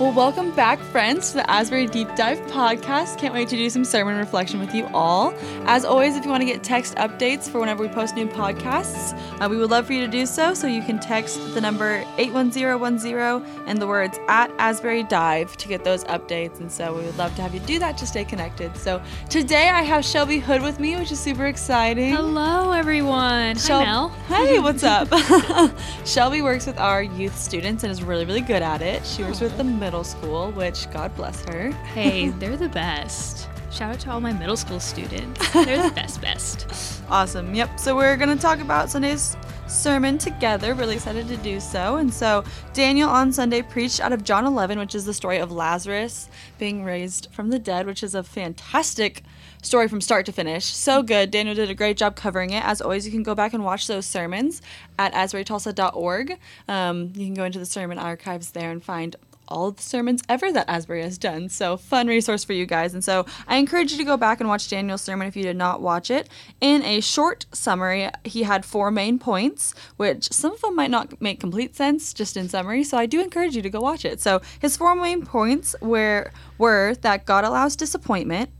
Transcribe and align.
Well, 0.00 0.12
welcome 0.12 0.50
back, 0.56 0.80
friends, 0.80 1.28
to 1.30 1.34
the 1.36 1.48
Asbury 1.48 1.86
Deep 1.86 2.08
Dive 2.16 2.40
podcast. 2.50 3.16
Can't 3.16 3.32
wait 3.32 3.46
to 3.50 3.56
do 3.56 3.70
some 3.70 3.84
sermon 3.84 4.16
reflection 4.18 4.58
with 4.58 4.74
you 4.74 4.88
all. 4.92 5.32
As 5.66 5.84
always, 5.84 6.16
if 6.16 6.24
you 6.24 6.30
want 6.32 6.40
to 6.40 6.46
get 6.46 6.64
text 6.64 6.96
updates 6.96 7.48
for 7.48 7.60
whenever 7.60 7.80
we 7.84 7.88
post 7.88 8.16
new 8.16 8.26
podcasts, 8.26 9.16
uh, 9.40 9.48
we 9.48 9.56
would 9.56 9.70
love 9.70 9.86
for 9.86 9.92
you 9.92 10.00
to 10.00 10.10
do 10.10 10.26
so. 10.26 10.52
So 10.52 10.66
you 10.66 10.82
can 10.82 10.98
text 10.98 11.38
the 11.54 11.60
number 11.60 12.04
81010 12.18 13.68
and 13.68 13.80
the 13.80 13.86
words 13.86 14.18
at 14.26 14.50
Asbury 14.58 15.04
Dive 15.04 15.56
to 15.58 15.68
get 15.68 15.84
those 15.84 16.02
updates. 16.04 16.58
And 16.58 16.72
so 16.72 16.92
we 16.92 17.02
would 17.04 17.16
love 17.16 17.32
to 17.36 17.42
have 17.42 17.54
you 17.54 17.60
do 17.60 17.78
that 17.78 17.96
to 17.98 18.06
stay 18.06 18.24
connected. 18.24 18.76
So 18.76 19.00
today 19.30 19.68
I 19.68 19.82
have 19.82 20.04
Shelby 20.04 20.40
Hood 20.40 20.60
with 20.62 20.80
me, 20.80 20.96
which 20.96 21.12
is 21.12 21.20
super 21.20 21.46
exciting. 21.46 22.12
Hello, 22.12 22.72
everyone. 22.72 23.56
Shel- 23.58 23.78
Hi, 23.78 23.84
Mel. 23.84 24.08
Hey, 24.26 24.58
what's 24.58 24.82
up? 24.82 25.08
Shelby 26.04 26.42
works 26.42 26.66
with 26.66 26.80
our 26.80 27.00
youth 27.04 27.38
students 27.38 27.84
and 27.84 27.92
is 27.92 28.02
really, 28.02 28.24
really 28.24 28.40
good 28.40 28.60
at 28.62 28.82
it. 28.82 29.06
She 29.06 29.22
works 29.22 29.40
with 29.40 29.56
the 29.56 29.62
middle 29.84 30.02
school, 30.02 30.50
which 30.52 30.90
God 30.92 31.14
bless 31.14 31.44
her. 31.44 31.70
Hey, 31.92 32.28
they're 32.38 32.56
the 32.56 32.70
best. 32.70 33.50
Shout 33.70 33.92
out 33.92 34.00
to 34.00 34.10
all 34.12 34.18
my 34.18 34.32
middle 34.32 34.56
school 34.56 34.80
students. 34.80 35.52
They're 35.52 35.82
the 35.82 35.94
best, 35.94 36.22
best. 36.22 37.02
Awesome. 37.10 37.54
Yep. 37.54 37.78
So 37.78 37.94
we're 37.94 38.16
going 38.16 38.34
to 38.34 38.42
talk 38.42 38.60
about 38.60 38.88
Sunday's 38.88 39.36
sermon 39.66 40.16
together. 40.16 40.72
Really 40.72 40.94
excited 40.94 41.28
to 41.28 41.36
do 41.36 41.60
so. 41.60 41.96
And 41.96 42.12
so 42.12 42.44
Daniel 42.72 43.10
on 43.10 43.30
Sunday 43.30 43.60
preached 43.60 44.00
out 44.00 44.10
of 44.10 44.24
John 44.24 44.46
11, 44.46 44.78
which 44.78 44.94
is 44.94 45.04
the 45.04 45.12
story 45.12 45.36
of 45.36 45.52
Lazarus 45.52 46.30
being 46.58 46.82
raised 46.82 47.28
from 47.30 47.50
the 47.50 47.58
dead, 47.58 47.84
which 47.84 48.02
is 48.02 48.14
a 48.14 48.22
fantastic 48.22 49.22
story 49.62 49.86
from 49.86 50.00
start 50.00 50.24
to 50.26 50.32
finish. 50.32 50.64
So 50.64 51.02
good. 51.02 51.30
Daniel 51.30 51.54
did 51.54 51.68
a 51.68 51.74
great 51.74 51.98
job 51.98 52.16
covering 52.16 52.50
it. 52.50 52.64
As 52.64 52.80
always, 52.80 53.04
you 53.04 53.12
can 53.12 53.22
go 53.22 53.34
back 53.34 53.52
and 53.52 53.62
watch 53.62 53.86
those 53.86 54.06
sermons 54.06 54.62
at 54.98 55.12
asburytulsa.org. 55.12 56.38
Um, 56.68 57.12
you 57.14 57.26
can 57.26 57.34
go 57.34 57.44
into 57.44 57.58
the 57.58 57.66
sermon 57.66 57.98
archives 57.98 58.52
there 58.52 58.70
and 58.70 58.82
find 58.82 59.14
all 59.48 59.70
the 59.72 59.82
sermons 59.82 60.22
ever 60.28 60.52
that 60.52 60.68
Asbury 60.68 61.02
has 61.02 61.18
done. 61.18 61.48
So, 61.48 61.76
fun 61.76 62.06
resource 62.06 62.44
for 62.44 62.52
you 62.52 62.66
guys. 62.66 62.94
And 62.94 63.04
so, 63.04 63.26
I 63.46 63.56
encourage 63.56 63.92
you 63.92 63.98
to 63.98 64.04
go 64.04 64.16
back 64.16 64.40
and 64.40 64.48
watch 64.48 64.68
Daniel's 64.68 65.02
sermon 65.02 65.28
if 65.28 65.36
you 65.36 65.42
did 65.42 65.56
not 65.56 65.80
watch 65.80 66.10
it. 66.10 66.28
In 66.60 66.82
a 66.82 67.00
short 67.00 67.46
summary, 67.52 68.10
he 68.24 68.42
had 68.42 68.64
four 68.64 68.90
main 68.90 69.18
points, 69.18 69.74
which 69.96 70.32
some 70.32 70.52
of 70.52 70.60
them 70.60 70.76
might 70.76 70.90
not 70.90 71.20
make 71.20 71.40
complete 71.40 71.76
sense 71.76 72.12
just 72.12 72.36
in 72.36 72.48
summary. 72.48 72.84
So, 72.84 72.98
I 72.98 73.06
do 73.06 73.20
encourage 73.20 73.56
you 73.56 73.62
to 73.62 73.70
go 73.70 73.80
watch 73.80 74.04
it. 74.04 74.20
So, 74.20 74.40
his 74.58 74.76
four 74.76 74.94
main 74.94 75.24
points 75.24 75.76
were, 75.80 76.30
were 76.58 76.94
that 77.02 77.24
God 77.24 77.44
allows 77.44 77.76
disappointment, 77.76 78.50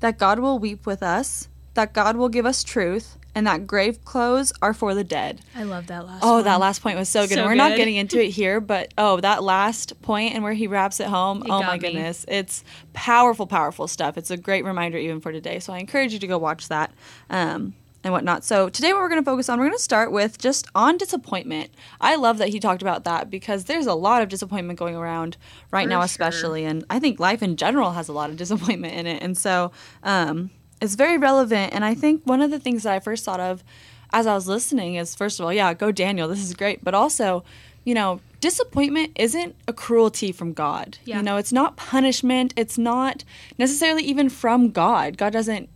that 0.00 0.18
God 0.18 0.38
will 0.38 0.58
weep 0.58 0.86
with 0.86 1.02
us, 1.02 1.48
that 1.74 1.92
God 1.92 2.16
will 2.16 2.28
give 2.28 2.46
us 2.46 2.64
truth, 2.64 3.18
and 3.36 3.46
that 3.46 3.66
grave 3.66 4.02
clothes 4.04 4.50
are 4.62 4.72
for 4.72 4.94
the 4.94 5.04
dead. 5.04 5.42
I 5.54 5.64
love 5.64 5.86
that 5.88 6.06
last 6.06 6.24
Oh, 6.24 6.36
one. 6.36 6.44
that 6.44 6.58
last 6.58 6.82
point 6.82 6.98
was 6.98 7.08
so 7.10 7.26
good. 7.28 7.34
So 7.34 7.44
We're 7.44 7.54
not 7.54 7.76
getting 7.76 7.96
into 7.96 8.18
it 8.20 8.30
here, 8.40 8.60
but 8.60 8.94
oh, 8.96 9.20
that 9.20 9.42
last 9.44 10.00
point 10.00 10.34
and 10.34 10.42
where 10.42 10.54
he 10.54 10.66
wraps 10.66 10.98
it 11.00 11.06
home. 11.08 11.42
It 11.42 11.50
oh 11.50 11.62
my 11.62 11.74
me. 11.74 11.78
goodness. 11.80 12.24
It's 12.26 12.64
powerful, 12.94 13.46
powerful 13.46 13.86
stuff. 13.88 14.16
It's 14.16 14.30
a 14.30 14.38
great 14.38 14.64
reminder 14.64 14.96
even 14.96 15.20
for 15.20 15.32
today. 15.32 15.58
So 15.58 15.74
I 15.74 15.78
encourage 15.78 16.14
you 16.14 16.18
to 16.18 16.26
go 16.26 16.38
watch 16.38 16.68
that. 16.68 16.92
Um, 17.28 17.74
and 18.04 18.12
whatnot. 18.12 18.44
So 18.44 18.68
today, 18.68 18.92
what 18.92 19.02
we're 19.02 19.08
going 19.08 19.20
to 19.20 19.24
focus 19.28 19.48
on, 19.48 19.58
we're 19.58 19.66
going 19.66 19.76
to 19.76 19.82
start 19.82 20.12
with 20.12 20.38
just 20.38 20.68
on 20.76 20.96
disappointment. 20.96 21.70
I 22.00 22.14
love 22.14 22.38
that 22.38 22.50
he 22.50 22.60
talked 22.60 22.80
about 22.80 23.02
that 23.02 23.30
because 23.30 23.64
there's 23.64 23.86
a 23.86 23.94
lot 23.94 24.22
of 24.22 24.28
disappointment 24.28 24.78
going 24.78 24.94
around 24.94 25.36
right 25.72 25.86
For 25.86 25.88
now, 25.90 25.98
sure. 25.98 26.04
especially, 26.04 26.64
and 26.64 26.84
I 26.88 27.00
think 27.00 27.18
life 27.18 27.42
in 27.42 27.56
general 27.56 27.90
has 27.92 28.08
a 28.08 28.12
lot 28.12 28.30
of 28.30 28.36
disappointment 28.36 28.94
in 28.94 29.08
it. 29.08 29.24
And 29.24 29.36
so, 29.36 29.72
um, 30.04 30.50
it's 30.80 30.94
very 30.94 31.18
relevant. 31.18 31.72
And 31.72 31.84
I 31.84 31.94
think 31.94 32.22
one 32.24 32.42
of 32.42 32.50
the 32.50 32.58
things 32.58 32.82
that 32.82 32.92
I 32.92 33.00
first 33.00 33.24
thought 33.24 33.40
of 33.40 33.64
as 34.12 34.26
I 34.26 34.34
was 34.34 34.46
listening 34.46 34.94
is 34.94 35.14
first 35.14 35.40
of 35.40 35.46
all, 35.46 35.52
yeah, 35.52 35.72
go 35.74 35.90
Daniel, 35.92 36.28
this 36.28 36.42
is 36.42 36.54
great. 36.54 36.84
But 36.84 36.94
also, 36.94 37.44
you 37.84 37.94
know, 37.94 38.20
disappointment 38.40 39.12
isn't 39.16 39.56
a 39.66 39.72
cruelty 39.72 40.32
from 40.32 40.52
God. 40.52 40.98
Yeah. 41.04 41.18
You 41.18 41.22
know, 41.22 41.36
it's 41.36 41.52
not 41.52 41.76
punishment. 41.76 42.54
It's 42.56 42.78
not 42.78 43.24
necessarily 43.58 44.02
even 44.04 44.28
from 44.28 44.70
God. 44.70 45.16
God 45.16 45.32
doesn't 45.32 45.68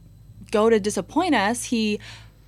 go 0.50 0.70
to 0.70 0.80
disappoint 0.80 1.34
us. 1.34 1.64
He 1.64 2.00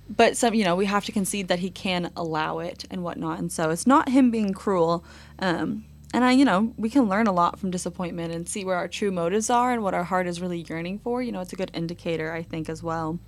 but 0.09 0.35
some 0.35 0.53
you 0.53 0.65
know 0.65 0.75
we 0.75 0.85
have 0.85 1.05
to 1.05 1.11
concede 1.11 1.47
that 1.47 1.59
he 1.59 1.69
can 1.69 2.11
allow 2.15 2.59
it 2.59 2.85
and 2.91 3.03
whatnot 3.03 3.39
and 3.39 3.51
so 3.51 3.69
it's 3.69 3.87
not 3.87 4.09
him 4.09 4.31
being 4.31 4.53
cruel 4.53 5.03
um, 5.39 5.85
and 6.13 6.23
i 6.23 6.31
you 6.31 6.45
know 6.45 6.73
we 6.77 6.89
can 6.89 7.09
learn 7.09 7.27
a 7.27 7.31
lot 7.33 7.59
from 7.59 7.71
disappointment 7.71 8.33
and 8.33 8.47
see 8.47 8.63
where 8.63 8.75
our 8.77 8.87
true 8.87 9.11
motives 9.11 9.49
are 9.49 9.73
and 9.73 9.83
what 9.83 9.93
our 9.93 10.03
heart 10.05 10.27
is 10.27 10.39
really 10.39 10.61
yearning 10.69 10.99
for 10.99 11.21
you 11.21 11.31
know 11.31 11.41
it's 11.41 11.53
a 11.53 11.55
good 11.57 11.71
indicator 11.73 12.31
i 12.31 12.41
think 12.43 12.69
as 12.69 12.81
well 12.83 13.19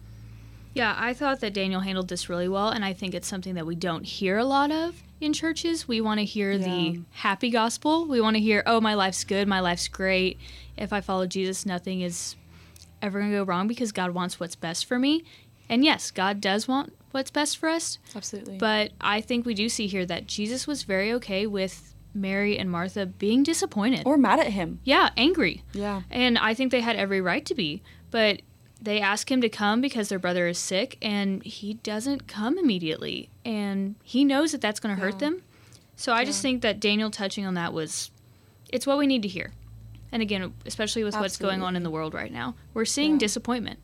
Yeah, 0.75 0.93
I 0.99 1.13
thought 1.13 1.39
that 1.39 1.53
Daniel 1.53 1.79
handled 1.79 2.09
this 2.09 2.27
really 2.27 2.49
well, 2.49 2.67
and 2.67 2.83
I 2.83 2.91
think 2.91 3.15
it's 3.15 3.29
something 3.29 3.55
that 3.55 3.65
we 3.65 3.75
don't 3.75 4.03
hear 4.03 4.37
a 4.37 4.43
lot 4.43 4.71
of 4.71 5.01
in 5.21 5.31
churches. 5.31 5.87
We 5.87 6.01
want 6.01 6.19
to 6.19 6.25
hear 6.25 6.51
Yeah. 6.51 6.65
the 6.67 6.99
happy 7.11 7.49
gospel. 7.49 8.05
We 8.05 8.19
want 8.19 8.35
to 8.35 8.41
hear, 8.41 8.61
oh, 8.65 8.81
my 8.81 8.93
life's 8.93 9.23
good, 9.23 9.47
my 9.47 9.61
life's 9.61 9.87
great. 9.87 10.37
If 10.75 10.91
I 10.91 10.99
follow 10.99 11.27
Jesus, 11.27 11.65
nothing 11.65 12.01
is 12.01 12.35
ever 13.01 13.19
going 13.19 13.31
to 13.31 13.37
go 13.37 13.43
wrong 13.45 13.69
because 13.69 13.93
God 13.93 14.11
wants 14.11 14.37
what's 14.37 14.57
best 14.57 14.85
for 14.85 14.99
me. 14.99 15.23
And 15.69 15.85
yes, 15.85 16.11
God 16.11 16.41
does 16.41 16.67
want 16.67 16.91
what's 17.11 17.31
best 17.31 17.55
for 17.57 17.69
us, 17.69 17.97
absolutely 18.13 18.57
but 18.57 18.91
I 18.99 19.21
think 19.21 19.45
we 19.45 19.53
do 19.53 19.69
see 19.69 19.87
here 19.87 20.05
that 20.07 20.27
Jesus 20.27 20.67
was 20.67 20.83
very 20.83 21.13
okay 21.13 21.47
with 21.47 21.94
Mary 22.15 22.57
and 22.57 22.71
Martha 22.71 23.05
being 23.05 23.43
disappointed. 23.43 24.03
or 24.05 24.17
mad 24.17 24.39
at 24.39 24.47
him 24.47 24.79
yeah, 24.83 25.09
angry. 25.17 25.61
yeah 25.73 26.01
And 26.09 26.37
I 26.37 26.53
think 26.55 26.71
they 26.71 26.81
had 26.81 26.95
every 26.95 27.21
right 27.21 27.45
to 27.45 27.53
be. 27.53 27.83
But 28.09 28.41
they 28.81 28.99
ask 29.01 29.29
him 29.31 29.41
to 29.41 29.49
come 29.49 29.81
because 29.81 30.09
their 30.09 30.19
brother 30.19 30.47
is 30.47 30.57
sick, 30.57 30.97
and 31.01 31.43
he 31.43 31.73
doesn't 31.75 32.27
come 32.27 32.57
immediately. 32.57 33.29
And 33.43 33.95
he 34.03 34.23
knows 34.23 34.51
that 34.53 34.61
that's 34.61 34.79
going 34.79 34.95
to 34.95 35.01
hurt 35.01 35.19
them. 35.19 35.41
So 35.97 36.13
I 36.13 36.23
just 36.23 36.41
think 36.41 36.61
that 36.61 36.79
Daniel 36.79 37.09
touching 37.09 37.45
on 37.45 37.55
that 37.55 37.73
was, 37.73 38.11
it's 38.71 38.85
what 38.87 38.97
we 38.97 39.07
need 39.07 39.21
to 39.23 39.27
hear. 39.27 39.51
And 40.11 40.21
again, 40.21 40.53
especially 40.65 41.03
with 41.03 41.15
what's 41.15 41.37
going 41.37 41.61
on 41.63 41.75
in 41.75 41.83
the 41.83 41.89
world 41.89 42.13
right 42.13 42.31
now, 42.31 42.55
we're 42.73 42.85
seeing 42.85 43.13
Yeah. 43.13 43.19
disappointment. 43.19 43.79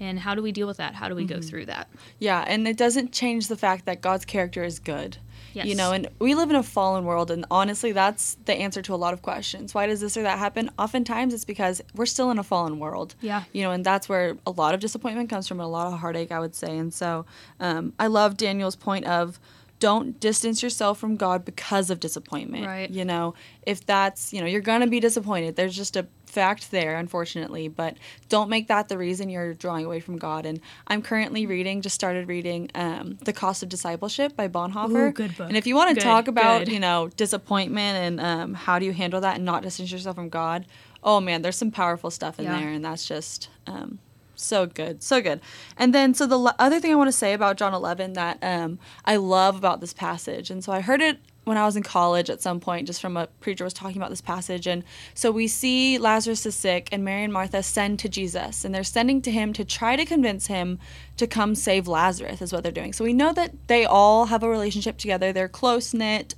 And 0.00 0.18
how 0.18 0.34
do 0.34 0.42
we 0.42 0.52
deal 0.52 0.66
with 0.66 0.78
that? 0.78 0.94
How 0.96 1.08
do 1.08 1.14
we 1.14 1.24
go 1.24 1.36
Mm-hmm. 1.36 1.48
through 1.48 1.66
that? 1.66 1.88
Yeah, 2.18 2.44
and 2.46 2.66
it 2.66 2.76
doesn't 2.76 3.12
change 3.12 3.46
the 3.48 3.56
fact 3.56 3.84
that 3.86 4.00
God's 4.00 4.24
character 4.24 4.64
is 4.64 4.78
good. 4.78 5.18
Yes. 5.54 5.66
You 5.66 5.74
know, 5.74 5.92
and 5.92 6.08
we 6.18 6.34
live 6.34 6.50
in 6.50 6.56
a 6.56 6.62
fallen 6.62 7.04
world, 7.04 7.30
and 7.30 7.44
honestly, 7.50 7.92
that's 7.92 8.36
the 8.44 8.54
answer 8.54 8.82
to 8.82 8.94
a 8.94 8.96
lot 8.96 9.14
of 9.14 9.22
questions. 9.22 9.74
Why 9.74 9.86
does 9.86 10.00
this 10.00 10.16
or 10.16 10.22
that 10.22 10.38
happen? 10.38 10.70
Oftentimes, 10.78 11.32
it's 11.32 11.44
because 11.44 11.80
we're 11.94 12.06
still 12.06 12.30
in 12.30 12.38
a 12.38 12.42
fallen 12.42 12.78
world. 12.78 13.14
Yeah. 13.20 13.44
You 13.52 13.62
know, 13.62 13.70
and 13.70 13.84
that's 13.84 14.08
where 14.08 14.36
a 14.46 14.50
lot 14.50 14.74
of 14.74 14.80
disappointment 14.80 15.30
comes 15.30 15.46
from, 15.46 15.60
and 15.60 15.66
a 15.66 15.68
lot 15.68 15.86
of 15.86 15.98
heartache, 15.98 16.32
I 16.32 16.40
would 16.40 16.54
say. 16.54 16.76
And 16.76 16.92
so, 16.92 17.24
um, 17.60 17.92
I 17.98 18.08
love 18.08 18.36
Daniel's 18.36 18.76
point 18.76 19.06
of 19.06 19.38
don't 19.80 20.18
distance 20.20 20.62
yourself 20.62 20.98
from 20.98 21.16
God 21.16 21.44
because 21.44 21.90
of 21.90 22.00
disappointment. 22.00 22.66
Right. 22.66 22.90
You 22.90 23.04
know, 23.04 23.34
if 23.66 23.84
that's, 23.84 24.32
you 24.32 24.40
know, 24.40 24.46
you're 24.46 24.60
going 24.60 24.80
to 24.80 24.86
be 24.86 25.00
disappointed. 25.00 25.56
There's 25.56 25.76
just 25.76 25.96
a 25.96 26.06
fact 26.34 26.70
there, 26.70 26.96
unfortunately, 26.96 27.68
but 27.68 27.96
don't 28.28 28.50
make 28.50 28.68
that 28.68 28.88
the 28.88 28.98
reason 28.98 29.30
you're 29.30 29.54
drawing 29.54 29.84
away 29.86 30.00
from 30.00 30.18
God. 30.18 30.44
And 30.44 30.60
I'm 30.88 31.00
currently 31.00 31.46
reading, 31.46 31.80
just 31.80 31.94
started 31.94 32.28
reading 32.28 32.70
um, 32.74 33.16
The 33.24 33.32
Cost 33.32 33.62
of 33.62 33.68
Discipleship 33.68 34.36
by 34.36 34.48
Bonhoeffer. 34.48 35.08
Ooh, 35.08 35.12
good 35.12 35.36
book. 35.36 35.48
And 35.48 35.56
if 35.56 35.66
you 35.66 35.74
want 35.76 35.90
to 35.90 35.94
Good, 35.94 36.02
talk 36.02 36.28
about, 36.28 36.64
good. 36.64 36.72
you 36.72 36.80
know, 36.80 37.08
disappointment 37.16 37.96
and 37.96 38.20
um, 38.20 38.54
how 38.54 38.78
do 38.78 38.84
you 38.84 38.92
handle 38.92 39.20
that 39.22 39.36
and 39.36 39.44
not 39.44 39.62
distance 39.62 39.90
yourself 39.92 40.16
from 40.16 40.28
God, 40.28 40.66
oh 41.02 41.20
man, 41.20 41.42
there's 41.42 41.56
some 41.56 41.70
powerful 41.70 42.10
stuff 42.10 42.38
in 42.38 42.44
Yeah. 42.46 42.58
there. 42.58 42.68
And 42.70 42.84
that's 42.84 43.06
just 43.06 43.48
um, 43.66 44.00
so 44.34 44.66
good. 44.66 45.02
So 45.02 45.22
good. 45.22 45.40
And 45.76 45.94
then, 45.94 46.14
so 46.14 46.26
the 46.26 46.38
l- 46.38 46.54
other 46.58 46.80
thing 46.80 46.90
I 46.92 46.96
want 46.96 47.08
to 47.08 47.12
say 47.12 47.32
about 47.32 47.56
John 47.56 47.72
11 47.72 48.14
that 48.14 48.38
um, 48.42 48.78
I 49.04 49.16
love 49.16 49.56
about 49.56 49.80
this 49.80 49.92
passage, 49.92 50.50
and 50.50 50.62
so 50.64 50.72
I 50.72 50.80
heard 50.80 51.00
it 51.00 51.18
when 51.44 51.56
I 51.56 51.64
was 51.64 51.76
in 51.76 51.82
college 51.82 52.30
at 52.30 52.40
some 52.40 52.60
point, 52.60 52.86
just 52.86 53.00
from 53.00 53.16
a 53.16 53.26
preacher 53.40 53.64
was 53.64 53.72
talking 53.72 53.96
about 53.96 54.10
this 54.10 54.20
passage. 54.20 54.66
And 54.66 54.82
so 55.14 55.30
we 55.30 55.46
see 55.46 55.98
Lazarus 55.98 56.46
is 56.46 56.54
sick, 56.54 56.88
and 56.90 57.04
Mary 57.04 57.24
and 57.24 57.32
Martha 57.32 57.62
send 57.62 57.98
to 58.00 58.08
Jesus, 58.08 58.64
and 58.64 58.74
they're 58.74 58.84
sending 58.84 59.22
to 59.22 59.30
him 59.30 59.52
to 59.52 59.64
try 59.64 59.96
to 59.96 60.04
convince 60.04 60.46
him 60.46 60.78
to 61.16 61.26
come 61.26 61.54
save 61.54 61.86
Lazarus, 61.86 62.42
is 62.42 62.52
what 62.52 62.62
they're 62.62 62.72
doing. 62.72 62.92
So 62.92 63.04
we 63.04 63.12
know 63.12 63.32
that 63.32 63.52
they 63.68 63.84
all 63.84 64.26
have 64.26 64.42
a 64.42 64.48
relationship 64.48 64.96
together, 64.96 65.32
they're 65.32 65.48
close 65.48 65.94
knit 65.94 66.34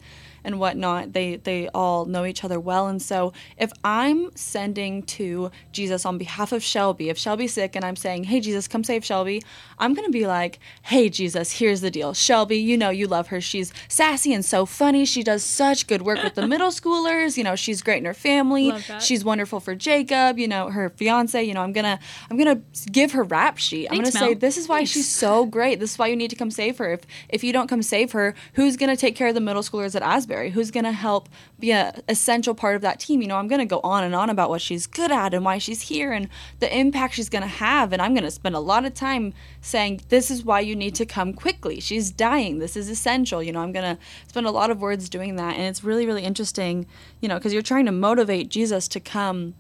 and 0.47 0.59
whatnot. 0.59 1.13
They 1.13 1.37
they 1.37 1.69
all 1.75 2.07
know 2.07 2.25
each 2.25 2.45
other 2.45 2.59
well, 2.59 2.87
and 2.87 3.03
so 3.03 3.33
if 3.59 3.73
I'm 3.85 4.35
sending 4.37 5.03
to 5.03 5.51
Jesus 5.73 6.07
on 6.07 6.17
behalf 6.17 6.53
of 6.53 6.63
Shelby, 6.63 7.11
if 7.11 7.19
Shelby's 7.19 7.53
sick 7.53 7.77
and 7.77 7.85
I'm 7.85 7.97
saying, 7.97 8.25
"Hey 8.25 8.41
Jesus, 8.41 8.69
come 8.69 8.85
save 8.85 9.05
Shelby," 9.05 9.43
I'm 9.79 9.93
gonna 9.93 10.09
be 10.11 10.27
like, 10.27 10.59
"Hey 10.83 11.09
Jesus, 11.11 11.59
here's 11.59 11.81
the 11.81 11.91
deal. 11.91 12.15
Shelby, 12.15 12.57
you 12.59 12.77
know 12.79 12.91
you 12.91 13.07
love 13.09 13.27
her. 13.29 13.41
She's 13.41 13.73
sassy 13.89 14.33
and 14.33 14.45
so 14.45 14.65
funny. 14.65 15.05
She 15.05 15.23
does 15.23 15.43
such 15.43 15.87
good 15.89 16.03
work 16.03 16.23
with 16.23 16.37
the 16.37 16.47
middle 16.53 16.71
schoolers. 16.71 17.37
You 17.37 17.45
know 17.45 17.57
she's 17.57 17.83
great 17.83 17.99
in 17.99 18.05
her 18.05 18.15
family. 18.15 18.73
She's 19.01 19.25
wonderful 19.25 19.59
for 19.59 19.75
Jacob. 19.75 20.39
You 20.39 20.47
know 20.47 20.71
her 20.71 20.91
fiance. 20.91 21.43
You 21.43 21.55
know 21.55 21.63
I'm 21.63 21.73
gonna 21.73 21.99
I'm 22.31 22.37
gonna 22.37 22.61
give 22.93 23.13
her 23.13 23.25
rap 23.25 23.59
sheet. 23.59 23.89
I'm 23.89 23.97
Thanks, 23.97 24.13
gonna 24.13 24.27
say 24.29 24.35
this 24.35 24.57
is 24.57 24.69
why 24.69 24.79
Thanks. 24.79 24.93
she's 24.93 25.11
so 25.11 25.45
great. 25.45 25.81
This 25.81 25.93
is 25.93 25.99
why 25.99 26.07
you 26.07 26.17
need 26.17 26.31
to 26.31 26.37
come 26.37 26.53
save 26.53 26.79
her. 26.79 26.93
If 26.93 27.01
if 27.29 27.43
you 27.43 27.53
don't 27.53 27.67
come 27.67 27.83
save 27.83 28.13
her, 28.13 28.35
who's 28.55 28.77
gonna 28.77 28.97
take 28.97 29.17
care 29.17 29.27
of 29.29 29.35
the 29.35 29.41
middle 29.41 29.63
schoolers 29.63 29.97
at 29.97 30.03
Asbury? 30.03 30.36
Who's 30.51 30.71
going 30.71 30.85
to 30.85 30.93
help 30.93 31.29
be 31.59 31.71
a 31.71 31.95
essential 32.09 32.55
part 32.55 32.77
of 32.77 32.83
that 32.83 33.01
team? 33.01 33.23
You 33.23 33.29
know, 33.29 33.37
I'm 33.37 33.49
going 33.49 33.61
to 33.61 33.67
go 33.67 33.81
on 33.83 34.05
and 34.05 34.15
on 34.15 34.31
about 34.31 34.51
what 34.51 34.61
she's 34.61 34.87
good 34.87 35.11
at 35.11 35.35
and 35.35 35.45
why 35.45 35.59
she's 35.59 35.83
here 35.83 36.13
and 36.13 36.29
the 36.61 36.77
impact 36.77 37.15
she's 37.15 37.29
going 37.29 37.43
to 37.43 37.49
have. 37.49 37.93
And 37.93 38.01
I'm 38.01 38.15
going 38.15 38.25
to 38.25 38.31
spend 38.31 38.55
a 38.55 38.61
lot 38.61 38.85
of 38.85 38.95
time 38.95 39.35
saying, 39.61 40.03
this 40.09 40.31
is 40.31 40.45
why 40.45 40.61
you 40.61 40.77
need 40.77 40.95
to 40.97 41.07
come 41.07 41.33
quickly. 41.33 41.81
She's 41.81 42.11
dying. 42.11 42.59
This 42.59 42.77
is 42.77 42.89
essential. 42.89 43.43
You 43.43 43.53
know, 43.53 43.61
I'm 43.61 43.73
going 43.73 43.97
to 43.97 44.03
spend 44.29 44.47
a 44.47 44.51
lot 44.51 44.71
of 44.71 44.81
words 44.81 45.09
doing 45.09 45.37
that. 45.37 45.57
And 45.57 45.63
it's 45.63 45.83
really, 45.83 46.07
really 46.07 46.23
interesting, 46.23 46.87
you 47.21 47.29
know, 47.29 47.37
because 47.37 47.53
you're 47.53 47.63
trying 47.63 47.87
to 47.87 47.93
motivate 47.93 48.49
Jesus 48.49 48.89
to 48.89 49.01
come 49.01 49.55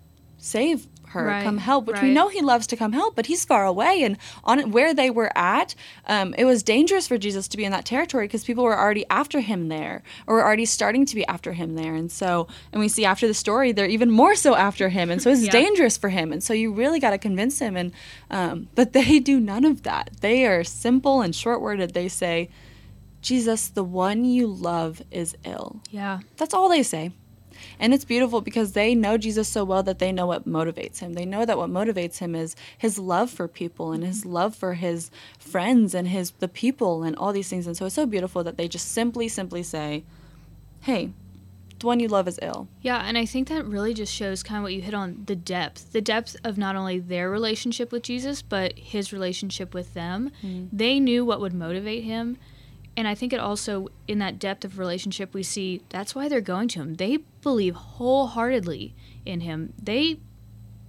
save 0.46 0.86
her, 1.10 1.24
Right, 1.26 1.44
come 1.44 1.58
help, 1.58 1.86
which 1.86 2.02
we 2.02 2.12
know 2.12 2.28
he 2.28 2.42
loves 2.42 2.66
to 2.66 2.76
come 2.76 2.92
help, 2.92 3.14
but 3.14 3.26
he's 3.26 3.44
far 3.44 3.64
away. 3.64 4.02
And 4.02 4.18
on 4.44 4.72
where 4.72 4.92
they 4.92 5.08
were 5.08 5.30
at, 5.38 5.74
um, 6.08 6.34
it 6.36 6.44
was 6.44 6.62
dangerous 6.64 7.06
for 7.06 7.16
Jesus 7.16 7.46
to 7.48 7.56
be 7.56 7.64
in 7.64 7.70
that 7.72 7.84
territory 7.84 8.26
because 8.26 8.42
people 8.44 8.64
were 8.64 8.76
already 8.78 9.04
after 9.08 9.40
him 9.40 9.68
there, 9.68 10.02
or 10.26 10.34
were 10.34 10.44
already 10.44 10.64
starting 10.64 11.06
to 11.06 11.14
be 11.14 11.24
after 11.26 11.52
him 11.52 11.74
there. 11.76 11.94
And 11.94 12.10
so, 12.10 12.48
and 12.72 12.80
we 12.80 12.88
see 12.88 13.04
after 13.04 13.26
the 13.28 13.34
story, 13.34 13.70
they're 13.72 13.86
even 13.86 14.10
more 14.10 14.34
so 14.34 14.56
after 14.56 14.88
him, 14.88 15.08
and 15.10 15.22
so 15.22 15.30
it's 15.30 15.42
Yeah. 15.46 15.52
dangerous 15.52 15.96
for 15.96 16.08
him. 16.10 16.32
And 16.32 16.42
so 16.42 16.52
you 16.52 16.72
really 16.72 16.98
got 17.00 17.10
to 17.10 17.18
convince 17.18 17.60
him. 17.60 17.76
And 17.76 17.92
um, 18.30 18.68
but 18.74 18.92
they 18.92 19.18
do 19.20 19.38
none 19.40 19.64
of 19.64 19.84
that. 19.84 20.10
They 20.20 20.44
are 20.44 20.64
simple 20.64 21.22
and 21.22 21.34
short 21.34 21.60
worded. 21.60 21.94
They 21.94 22.08
say, 22.08 22.50
"Jesus, 23.22 23.68
the 23.68 23.84
one 23.84 24.24
you 24.24 24.46
love 24.48 25.00
is 25.12 25.36
ill." 25.44 25.80
Yeah. 25.90 26.18
That's 26.36 26.52
all 26.52 26.68
they 26.68 26.82
say. 26.82 27.12
And 27.78 27.94
it's 27.94 28.04
beautiful 28.04 28.40
because 28.40 28.72
they 28.72 28.94
know 28.94 29.16
Jesus 29.18 29.48
so 29.48 29.64
well 29.64 29.82
that 29.82 29.98
they 29.98 30.12
know 30.12 30.26
what 30.26 30.48
motivates 30.48 30.98
him. 30.98 31.14
They 31.14 31.24
know 31.24 31.44
that 31.44 31.58
what 31.58 31.70
motivates 31.70 32.18
him 32.18 32.34
is 32.34 32.56
his 32.76 32.98
love 32.98 33.30
for 33.30 33.48
people 33.48 33.92
and 33.92 34.04
his 34.04 34.24
love 34.24 34.54
for 34.54 34.74
his 34.74 35.10
friends 35.38 35.94
and 35.94 36.08
his 36.08 36.32
the 36.32 36.48
people 36.48 37.02
and 37.02 37.16
all 37.16 37.32
these 37.32 37.48
things. 37.48 37.66
And 37.66 37.76
so 37.76 37.86
it's 37.86 37.94
so 37.94 38.06
beautiful 38.06 38.44
that 38.44 38.56
they 38.56 38.68
just 38.68 38.92
simply, 38.92 39.28
simply 39.28 39.62
say, 39.62 40.04
Hey, 40.80 41.10
the 41.78 41.86
one 41.86 42.00
you 42.00 42.08
love 42.08 42.26
is 42.26 42.38
ill. 42.40 42.68
Yeah, 42.80 43.02
and 43.04 43.18
I 43.18 43.26
think 43.26 43.48
that 43.48 43.66
really 43.66 43.92
just 43.92 44.12
shows 44.12 44.42
kind 44.42 44.58
of 44.58 44.62
what 44.62 44.72
you 44.72 44.80
hit 44.80 44.94
on 44.94 45.24
the 45.26 45.36
depth. 45.36 45.92
The 45.92 46.00
depth 46.00 46.36
of 46.42 46.56
not 46.56 46.76
only 46.76 46.98
their 46.98 47.30
relationship 47.30 47.92
with 47.92 48.02
Jesus, 48.02 48.40
but 48.40 48.78
his 48.78 49.12
relationship 49.12 49.74
with 49.74 49.92
them. 49.94 50.30
Mm-hmm. 50.42 50.74
They 50.74 50.98
knew 51.00 51.24
what 51.24 51.40
would 51.40 51.52
motivate 51.52 52.04
him. 52.04 52.38
And 52.96 53.06
I 53.06 53.14
think 53.14 53.32
it 53.32 53.40
also, 53.40 53.88
in 54.08 54.18
that 54.20 54.38
depth 54.38 54.64
of 54.64 54.78
relationship, 54.78 55.34
we 55.34 55.42
see 55.42 55.82
that's 55.90 56.14
why 56.14 56.28
they're 56.28 56.40
going 56.40 56.68
to 56.68 56.80
him. 56.80 56.94
They 56.94 57.18
believe 57.42 57.74
wholeheartedly 57.74 58.94
in 59.26 59.40
him. 59.40 59.74
They 59.82 60.18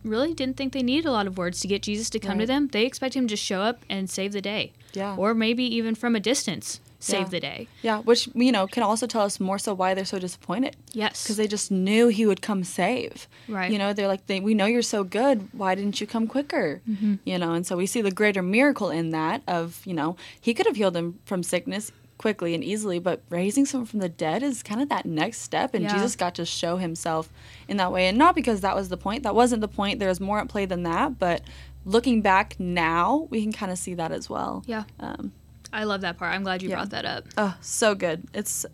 really 0.03 0.33
didn't 0.33 0.55
think 0.55 0.71
they 0.71 0.83
needed 0.83 1.05
a 1.05 1.11
lot 1.11 1.27
of 1.27 1.37
words 1.37 1.59
to 1.59 1.67
get 1.67 1.81
Jesus 1.81 2.09
to 2.11 2.19
come 2.19 2.39
to 2.39 2.45
them. 2.45 2.69
They 2.69 2.85
expect 2.85 3.15
him 3.15 3.27
to 3.27 3.31
just 3.31 3.43
show 3.43 3.61
up 3.61 3.81
and 3.89 4.09
save 4.09 4.31
the 4.31 4.41
day. 4.41 4.71
Yeah. 4.93 5.17
Or 5.17 5.33
maybe 5.33 5.63
even 5.63 5.95
from 5.95 6.15
a 6.15 6.19
distance, 6.19 6.79
save 6.99 7.19
Yeah. 7.21 7.27
the 7.29 7.39
day. 7.39 7.67
Yeah, 7.81 7.99
which 7.99 8.27
you 8.33 8.51
know 8.51 8.65
can 8.67 8.83
also 8.83 9.05
tell 9.07 9.21
us 9.21 9.39
more 9.39 9.59
so 9.59 9.73
why 9.73 9.93
they're 9.93 10.05
so 10.05 10.19
disappointed. 10.19 10.75
Yes. 10.93 11.23
because 11.23 11.37
they 11.37 11.47
just 11.47 11.69
knew 11.71 12.07
he 12.07 12.25
would 12.25 12.41
come 12.41 12.63
save. 12.63 13.27
Right. 13.47 13.71
You 13.71 13.77
know, 13.77 13.93
they're 13.93 14.07
like, 14.07 14.25
they, 14.27 14.39
we 14.39 14.53
know 14.55 14.65
you're 14.65 14.81
so 14.81 15.03
good. 15.03 15.47
Why 15.53 15.75
didn't 15.75 16.01
you 16.01 16.07
come 16.07 16.27
quicker? 16.27 16.81
Mm-hmm. 16.89 17.15
You 17.23 17.37
know, 17.37 17.53
and 17.53 17.65
so 17.67 17.77
we 17.77 17.85
see 17.85 18.01
the 18.01 18.11
greater 18.11 18.41
miracle 18.41 18.89
in 18.89 19.11
that 19.11 19.43
of, 19.47 19.81
you 19.85 19.93
know, 19.93 20.15
he 20.41 20.53
could 20.55 20.65
have 20.65 20.75
healed 20.75 20.95
him 20.97 21.19
from 21.25 21.43
sickness 21.43 21.91
quickly 22.17 22.55
and 22.55 22.63
easily, 22.63 22.97
but 22.97 23.21
raising 23.29 23.63
someone 23.67 23.85
from 23.85 23.99
the 23.99 24.09
dead 24.09 24.41
is 24.41 24.63
kind 24.63 24.81
of 24.81 24.89
that 24.89 25.05
next 25.05 25.41
step. 25.41 25.75
And 25.75 25.83
Yeah. 25.83 25.93
Jesus 25.93 26.15
got 26.15 26.33
to 26.35 26.45
show 26.45 26.77
himself 26.77 27.29
in 27.67 27.77
that 27.77 27.91
way. 27.91 28.07
And 28.07 28.17
not 28.17 28.33
because 28.33 28.61
that 28.61 28.75
was 28.75 28.89
the 28.89 28.97
point. 28.97 29.21
That 29.21 29.35
wasn't 29.35 29.61
the 29.61 29.67
point. 29.67 29.99
There 29.99 30.09
was 30.09 30.19
more 30.19 30.39
at 30.39 30.47
play 30.49 30.65
than 30.65 30.81
that. 30.81 31.19
But 31.19 31.41
looking 31.85 32.21
back 32.23 32.55
now, 32.59 33.27
we 33.29 33.43
can 33.43 33.53
kind 33.53 33.71
of 33.71 33.77
see 33.77 33.93
that 33.93 34.11
as 34.11 34.27
well. 34.31 34.63
Yeah. 34.65 34.85
Um, 34.99 35.31
I 35.73 35.83
love 35.83 36.01
that 36.01 36.17
part. 36.17 36.33
I'm 36.33 36.43
glad 36.43 36.61
you 36.61 36.69
Yeah. 36.69 36.75
brought 36.75 36.89
that 36.91 37.05
up. 37.05 37.25
Oh, 37.37 37.55
so 37.61 37.93
good. 37.95 38.23
It's 38.33 38.65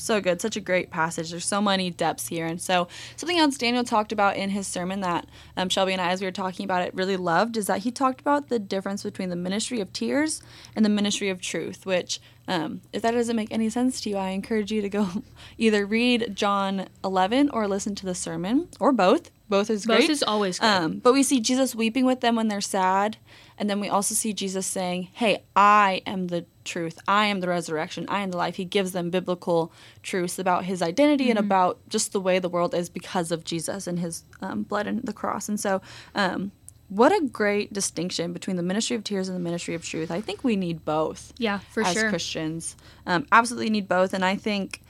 so 0.00 0.20
good. 0.20 0.40
Such 0.40 0.56
a 0.56 0.60
great 0.60 0.90
passage. 0.90 1.30
There's 1.30 1.44
so 1.44 1.60
many 1.60 1.90
depths 1.90 2.28
here. 2.28 2.46
And 2.46 2.60
so, 2.60 2.86
something 3.16 3.36
else 3.38 3.58
Daniel 3.58 3.82
talked 3.82 4.12
about 4.12 4.36
in 4.36 4.50
his 4.50 4.66
sermon 4.66 5.00
that 5.00 5.26
um, 5.56 5.68
Shelby 5.68 5.92
and 5.92 6.00
I, 6.00 6.10
as 6.10 6.20
we 6.20 6.26
were 6.26 6.30
talking 6.32 6.64
about 6.64 6.82
it, 6.82 6.94
really 6.94 7.16
loved 7.16 7.56
is 7.56 7.66
that 7.66 7.80
he 7.80 7.90
talked 7.90 8.20
about 8.20 8.48
the 8.48 8.58
difference 8.60 9.02
between 9.02 9.28
the 9.28 9.36
ministry 9.36 9.80
of 9.80 9.92
tears 9.92 10.40
and 10.76 10.84
the 10.84 10.88
ministry 10.88 11.30
of 11.30 11.40
truth, 11.40 11.84
which, 11.84 12.20
um, 12.46 12.80
if 12.92 13.02
that 13.02 13.10
doesn't 13.10 13.34
make 13.34 13.50
any 13.52 13.68
sense 13.68 14.00
to 14.02 14.10
you, 14.10 14.16
I 14.16 14.28
encourage 14.30 14.70
you 14.70 14.80
to 14.82 14.88
go 14.88 15.08
either 15.58 15.84
read 15.84 16.30
John 16.36 16.88
11 17.04 17.50
or 17.50 17.66
listen 17.66 17.96
to 17.96 18.06
the 18.06 18.14
sermon 18.14 18.68
or 18.78 18.92
both. 18.92 19.30
Both 19.48 19.68
is 19.70 19.84
Both 19.86 19.96
great. 19.96 20.10
is 20.10 20.22
always 20.22 20.58
good. 20.60 20.66
Um, 20.66 20.98
but 20.98 21.12
we 21.14 21.22
see 21.22 21.40
Jesus 21.40 21.74
weeping 21.74 22.04
with 22.04 22.20
them 22.20 22.36
when 22.36 22.48
they're 22.48 22.60
sad. 22.60 23.16
And 23.58 23.68
then 23.68 23.80
we 23.80 23.88
also 23.88 24.14
see 24.14 24.32
Jesus 24.32 24.66
saying, 24.66 25.08
Hey, 25.12 25.42
I 25.56 26.02
am 26.06 26.28
the 26.28 26.46
truth. 26.64 26.98
I 27.08 27.26
am 27.26 27.40
the 27.40 27.48
resurrection. 27.48 28.06
I 28.08 28.20
am 28.20 28.30
the 28.30 28.36
life. 28.36 28.56
He 28.56 28.64
gives 28.64 28.92
them 28.92 29.10
biblical 29.10 29.72
truths 30.02 30.38
about 30.38 30.64
his 30.64 30.80
identity 30.80 31.28
and 31.30 31.38
about 31.38 31.80
just 31.88 32.12
the 32.12 32.20
way 32.20 32.38
the 32.38 32.48
world 32.48 32.74
is 32.74 32.88
because 32.88 33.32
of 33.32 33.44
Jesus 33.44 33.86
and 33.86 33.98
his 33.98 34.22
um, 34.40 34.62
blood 34.62 34.86
and 34.86 35.02
the 35.02 35.12
cross. 35.12 35.48
And 35.48 35.58
so, 35.58 35.82
um, 36.14 36.52
what 36.88 37.12
a 37.12 37.26
great 37.26 37.72
distinction 37.72 38.32
between 38.32 38.56
the 38.56 38.62
ministry 38.62 38.96
of 38.96 39.04
tears 39.04 39.28
and 39.28 39.36
the 39.36 39.42
ministry 39.42 39.74
of 39.74 39.84
truth. 39.84 40.10
I 40.10 40.22
think 40.22 40.42
we 40.42 40.56
need 40.56 40.84
both 40.86 41.34
Yeah, 41.36 41.58
for 41.58 41.82
as 41.82 41.92
sure. 41.92 42.08
Christians. 42.08 42.76
Um, 43.06 43.26
absolutely 43.30 43.68
need 43.70 43.88
both. 43.88 44.14
And 44.14 44.24
I 44.24 44.36
think 44.36 44.80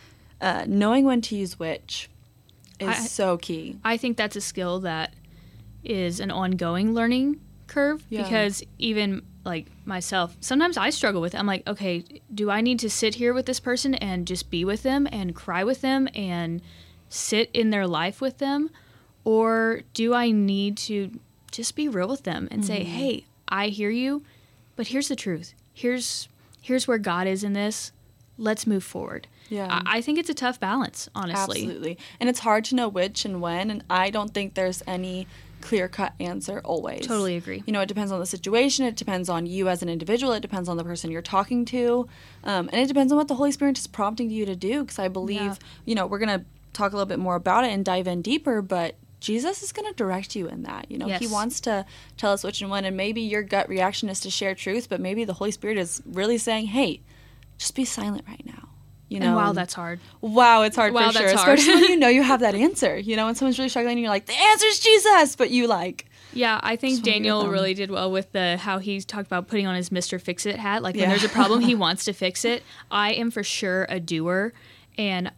uh, 0.41 0.65
knowing 0.69 1.05
when 1.05 1.21
to 1.23 1.37
use 1.37 1.59
which 1.59 2.09
is 2.79 2.89
I- 2.89 2.95
so 2.95 3.37
key. 3.39 3.79
I 3.85 3.97
think 3.97 4.17
that's 4.17 4.37
a 4.37 4.41
skill 4.41 4.79
that 4.81 5.15
is 5.83 6.21
an 6.21 6.31
ongoing 6.31 6.95
learning 6.95 7.41
curve 7.69 8.03
Yeah. 8.09 8.23
because 8.25 8.63
even 8.79 9.23
like 9.45 9.67
myself, 9.85 10.37
sometimes 10.41 10.77
I 10.77 10.91
struggle 10.91 11.21
with 11.21 11.35
it. 11.35 11.39
I'm 11.39 11.47
like, 11.47 11.67
okay, 11.67 12.05
do 12.35 12.51
I 12.51 12.61
need 12.61 12.79
to 12.81 12.91
sit 12.91 13.15
here 13.15 13.33
with 13.33 13.47
this 13.47 13.61
person 13.61 13.95
and 13.95 14.27
just 14.27 14.51
be 14.51 14.65
with 14.65 14.83
them 14.83 15.07
and 15.11 15.35
cry 15.35 15.65
with 15.65 15.81
them 15.81 16.09
and 16.15 16.61
sit 17.09 17.51
in 17.55 17.71
their 17.71 17.87
life 17.87 18.21
with 18.21 18.39
them? 18.39 18.71
Or 19.25 19.83
do 19.95 20.15
I 20.15 20.31
need 20.31 20.77
to 20.79 21.19
just 21.51 21.77
be 21.77 21.89
real 21.89 22.09
with 22.09 22.25
them 22.25 22.49
and 22.51 22.63
Mm-hmm. 22.63 22.67
say, 22.67 22.85
hey, 22.85 23.25
I 23.49 23.69
hear 23.69 23.91
you, 23.91 24.23
but 24.77 24.89
here's 24.89 25.09
the 25.09 25.17
truth. 25.17 25.55
Here's 25.73 26.29
here's 26.61 26.87
where 26.89 26.99
God 26.99 27.27
is 27.27 27.43
in 27.45 27.53
this. 27.55 27.93
Let's 28.37 28.67
move 28.67 28.85
forward. 28.85 29.27
Yeah. 29.49 29.67
I, 29.87 29.99
I 29.99 30.01
think 30.03 30.19
it's 30.19 30.29
a 30.29 30.35
tough 30.35 30.61
balance, 30.61 31.09
honestly. 31.15 31.63
Absolutely. 31.63 31.99
And 32.21 32.29
it's 32.29 32.41
hard 32.41 32.65
to 32.67 32.75
know 32.75 32.89
which 32.89 33.25
and 33.25 33.41
when. 33.41 33.71
And 33.71 33.83
I 33.89 34.11
don't 34.11 34.35
think 34.35 34.53
there's 34.55 34.83
any 34.87 35.27
clear 35.61 35.89
cut 35.89 36.13
answer 36.21 36.61
always. 36.65 37.07
Totally 37.07 37.37
agree. 37.37 37.63
You 37.67 37.73
know, 37.73 37.81
it 37.81 37.87
depends 37.87 38.13
on 38.13 38.21
the 38.21 38.27
situation. 38.27 38.85
It 38.87 38.97
depends 38.97 39.29
on 39.29 39.47
you 39.47 39.69
as 39.69 39.83
an 39.83 39.89
individual. 39.89 40.33
It 40.33 40.41
depends 40.41 40.69
on 40.69 40.77
the 40.77 40.85
person 40.85 41.11
you're 41.11 41.23
talking 41.23 41.65
to. 41.67 42.09
Um, 42.45 42.69
and 42.73 42.81
it 42.81 42.87
depends 42.87 43.13
on 43.13 43.19
what 43.19 43.29
the 43.29 43.35
Holy 43.35 43.53
Spirit 43.53 43.79
is 43.79 43.87
prompting 43.87 44.31
you 44.31 44.47
to 44.47 44.57
do. 44.57 44.83
Because 44.83 44.99
I 44.99 45.09
believe, 45.09 45.41
Yeah. 45.41 45.55
you 45.85 45.95
know, 45.95 46.07
we're 46.07 46.19
going 46.19 46.41
to 46.41 46.45
talk 46.73 46.93
a 46.93 46.97
little 46.97 47.07
bit 47.07 47.19
more 47.19 47.35
about 47.35 47.65
it 47.65 47.73
and 47.73 47.85
dive 47.85 48.07
in 48.07 48.23
deeper. 48.23 48.63
But 48.63 48.95
Jesus 49.21 49.63
is 49.63 49.73
going 49.73 49.89
to 49.89 49.95
direct 49.97 50.37
you 50.37 50.47
in 50.49 50.63
that. 50.63 50.91
You 50.91 50.99
know, 50.99 51.09
He 51.09 51.27
wants 51.27 51.61
to 51.63 51.85
tell 52.17 52.33
us 52.33 52.45
which 52.45 52.61
and 52.61 52.71
when. 52.71 52.85
And 52.85 52.97
maybe 52.97 53.21
your 53.21 53.43
gut 53.43 53.69
reaction 53.69 54.09
is 54.09 54.21
to 54.21 54.31
share 54.31 54.55
truth, 54.55 54.89
but 54.89 55.01
maybe 55.01 55.25
the 55.25 55.35
Holy 55.35 55.51
Spirit 55.51 55.77
is 55.79 56.01
really 56.07 56.39
saying, 56.39 56.67
hey, 56.67 57.01
just 57.59 57.75
be 57.75 57.85
silent 57.85 58.25
right 58.29 58.47
now. 58.47 58.68
You 59.09 59.21
know, 59.21 59.27
And 59.29 59.37
wow, 59.37 59.53
that's 59.53 59.73
hard. 59.75 60.01
Wow, 60.21 60.63
it's 60.63 60.77
hard 60.77 60.93
Wow, 60.93 61.11
for 61.13 61.19
sure. 61.19 61.35
hard. 61.37 61.59
Especially 61.59 61.81
when 61.83 61.91
you 61.93 61.97
know 62.01 62.09
you 62.09 62.23
have 62.23 62.41
that 62.41 62.55
answer. 62.55 62.99
You 62.99 63.17
know, 63.17 63.25
when 63.27 63.35
someone's 63.35 63.59
really 63.59 63.71
struggling 63.71 63.93
and 63.93 64.01
you're 64.01 64.11
like, 64.11 64.27
the 64.27 64.35
answer's 64.35 64.81
Jesus, 64.81 65.35
but 65.35 65.51
you 65.51 65.67
like, 65.67 66.05
Yeah, 66.35 66.61
I 66.63 66.77
think 66.77 66.97
Just 66.97 67.03
wanna 67.07 67.13
hear 67.13 67.23
Daniel 67.23 67.49
really 67.49 67.73
did 67.75 67.91
well 67.91 68.11
with 68.11 68.31
the 68.33 68.59
how 68.59 68.79
he 68.81 69.01
talked 69.01 69.27
about 69.27 69.49
putting 69.49 69.67
on 69.67 69.77
his 69.77 69.89
Mr. 69.89 70.21
Fix 70.21 70.45
It 70.45 70.57
hat. 70.59 70.83
Like 70.83 70.95
when 70.95 71.05
Yeah. 71.05 71.09
there's 71.09 71.25
a 71.25 71.29
problem, 71.31 71.61
he 71.63 71.75
wants 71.87 72.05
to 72.05 72.13
fix 72.13 72.45
it. 72.45 72.63
I 72.91 73.13
am 73.15 73.31
for 73.31 73.43
sure 73.43 73.87
a 73.89 73.99
doer, 73.99 74.53
and 74.99 75.33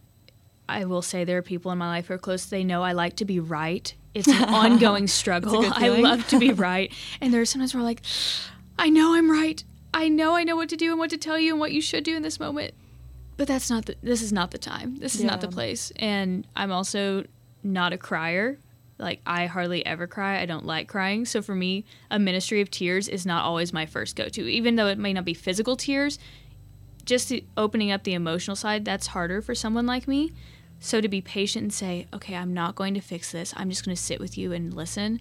I 0.67 0.83
will 0.85 1.01
say 1.01 1.23
there 1.23 1.37
are 1.37 1.41
people 1.41 1.71
in 1.71 1.77
my 1.77 1.87
life 1.87 2.07
who 2.07 2.13
are 2.15 2.17
close. 2.17 2.45
They 2.45 2.63
know 2.65 2.83
I 2.83 2.91
like 2.91 3.15
to 3.17 3.25
be 3.25 3.39
right. 3.39 3.93
It's 4.13 4.27
an 4.27 4.43
ongoing 4.53 5.07
struggle. 5.07 5.65
I 5.71 5.87
love 5.87 6.27
to 6.27 6.39
be 6.39 6.51
right, 6.51 6.91
and 7.21 7.33
there 7.33 7.39
are 7.39 7.45
sometimes 7.45 7.73
where 7.73 7.79
I'm 7.79 7.85
like, 7.85 8.01
I 8.77 8.89
know 8.89 9.13
I'm 9.13 9.31
right. 9.31 9.63
I 9.93 10.09
know 10.09 10.35
I 10.35 10.43
know 10.43 10.57
what 10.57 10.67
to 10.69 10.75
do 10.77 10.89
and 10.91 10.99
what 10.99 11.09
to 11.11 11.17
tell 11.17 11.39
you 11.39 11.51
and 11.53 11.59
what 11.61 11.71
you 11.71 11.81
should 11.81 12.03
do 12.03 12.17
in 12.17 12.21
this 12.21 12.37
moment. 12.39 12.73
But 13.41 13.47
that's 13.47 13.71
not 13.71 13.87
the, 13.87 13.95
this 14.03 14.21
is 14.21 14.31
not 14.31 14.51
the 14.51 14.59
time. 14.59 14.97
This 14.97 15.15
is 15.15 15.23
not 15.23 15.41
the 15.41 15.47
place. 15.47 15.91
And 15.95 16.45
I'm 16.55 16.71
also 16.71 17.25
not 17.63 17.91
a 17.91 17.97
crier. 17.97 18.59
Like 18.99 19.19
I 19.25 19.47
hardly 19.47 19.83
ever 19.83 20.05
cry. 20.05 20.39
I 20.39 20.45
don't 20.45 20.67
like 20.67 20.87
crying. 20.87 21.25
So 21.25 21.41
for 21.41 21.55
me, 21.55 21.83
a 22.11 22.19
ministry 22.19 22.61
of 22.61 22.69
tears 22.69 23.07
is 23.07 23.25
not 23.25 23.43
always 23.43 23.73
my 23.73 23.87
first 23.87 24.15
go-to. 24.15 24.47
Even 24.47 24.75
though 24.75 24.85
it 24.85 24.99
may 24.99 25.11
not 25.11 25.25
be 25.25 25.33
physical 25.33 25.75
tears, 25.75 26.19
just 27.03 27.33
opening 27.57 27.91
up 27.91 28.03
the 28.03 28.13
emotional 28.13 28.55
side, 28.55 28.85
that's 28.85 29.07
harder 29.07 29.41
for 29.41 29.55
someone 29.55 29.87
like 29.87 30.07
me. 30.07 30.31
So 30.79 31.01
to 31.01 31.07
be 31.07 31.19
patient 31.19 31.63
and 31.63 31.73
say, 31.73 32.05
"Okay, 32.13 32.35
I'm 32.35 32.53
not 32.53 32.75
going 32.75 32.93
to 32.93 33.01
fix 33.01 33.31
this. 33.31 33.55
I'm 33.57 33.71
just 33.71 33.83
going 33.83 33.95
to 33.95 33.99
sit 34.03 34.19
with 34.19 34.37
you 34.37 34.51
and 34.53 34.71
listen." 34.71 35.19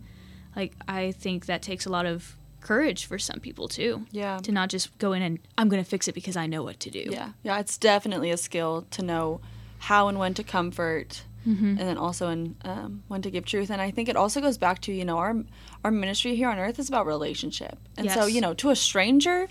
Like 0.55 0.75
I 0.87 1.13
think 1.13 1.47
that 1.47 1.63
takes 1.63 1.87
a 1.87 1.91
lot 1.91 2.05
of 2.05 2.37
courage 2.61 3.07
for 3.07 3.19
some 3.19 3.41
people 3.41 3.69
too. 3.69 4.07
Yeah. 4.11 4.39
To 4.39 4.53
not 4.53 4.69
just 4.69 4.97
go 4.99 5.13
in 5.13 5.23
and 5.23 5.39
I'm 5.59 5.69
going 5.69 5.83
to 5.83 5.89
fix 5.89 6.09
it 6.09 6.15
because 6.15 6.37
I 6.37 6.47
know 6.47 6.63
what 6.63 6.81
to 6.81 6.91
do. 6.91 7.07
yeah, 7.11 7.33
yeah, 7.43 7.59
it's 7.59 7.79
definitely 7.79 8.31
a 8.31 8.37
skill 8.37 8.87
to 8.93 9.03
know 9.03 9.41
how 9.79 10.09
and 10.09 10.19
when 10.19 10.35
to 10.35 10.43
comfort. 10.43 11.25
Mm-hmm. 11.49 11.69
And 11.69 11.79
then 11.79 11.97
also 11.97 12.29
in 12.29 12.55
um, 12.67 13.03
when 13.09 13.23
to 13.23 13.31
give 13.31 13.47
truth, 13.47 13.71
and 13.71 13.81
I 13.81 13.91
think 13.91 14.11
it 14.11 14.17
also 14.17 14.43
goes 14.43 14.59
back 14.59 14.83
to 14.83 14.93
you 14.93 15.07
know 15.07 15.17
our 15.17 15.35
our 15.83 15.91
ministry 15.91 16.37
here 16.37 16.51
on 16.51 16.59
earth 16.59 16.79
is 16.79 16.91
about 16.91 17.07
relationship, 17.07 17.79
and 17.97 18.11
so 18.11 18.27
you 18.27 18.43
know 18.43 18.53
to 18.53 18.69
a 18.69 18.77
stranger, 18.77 19.49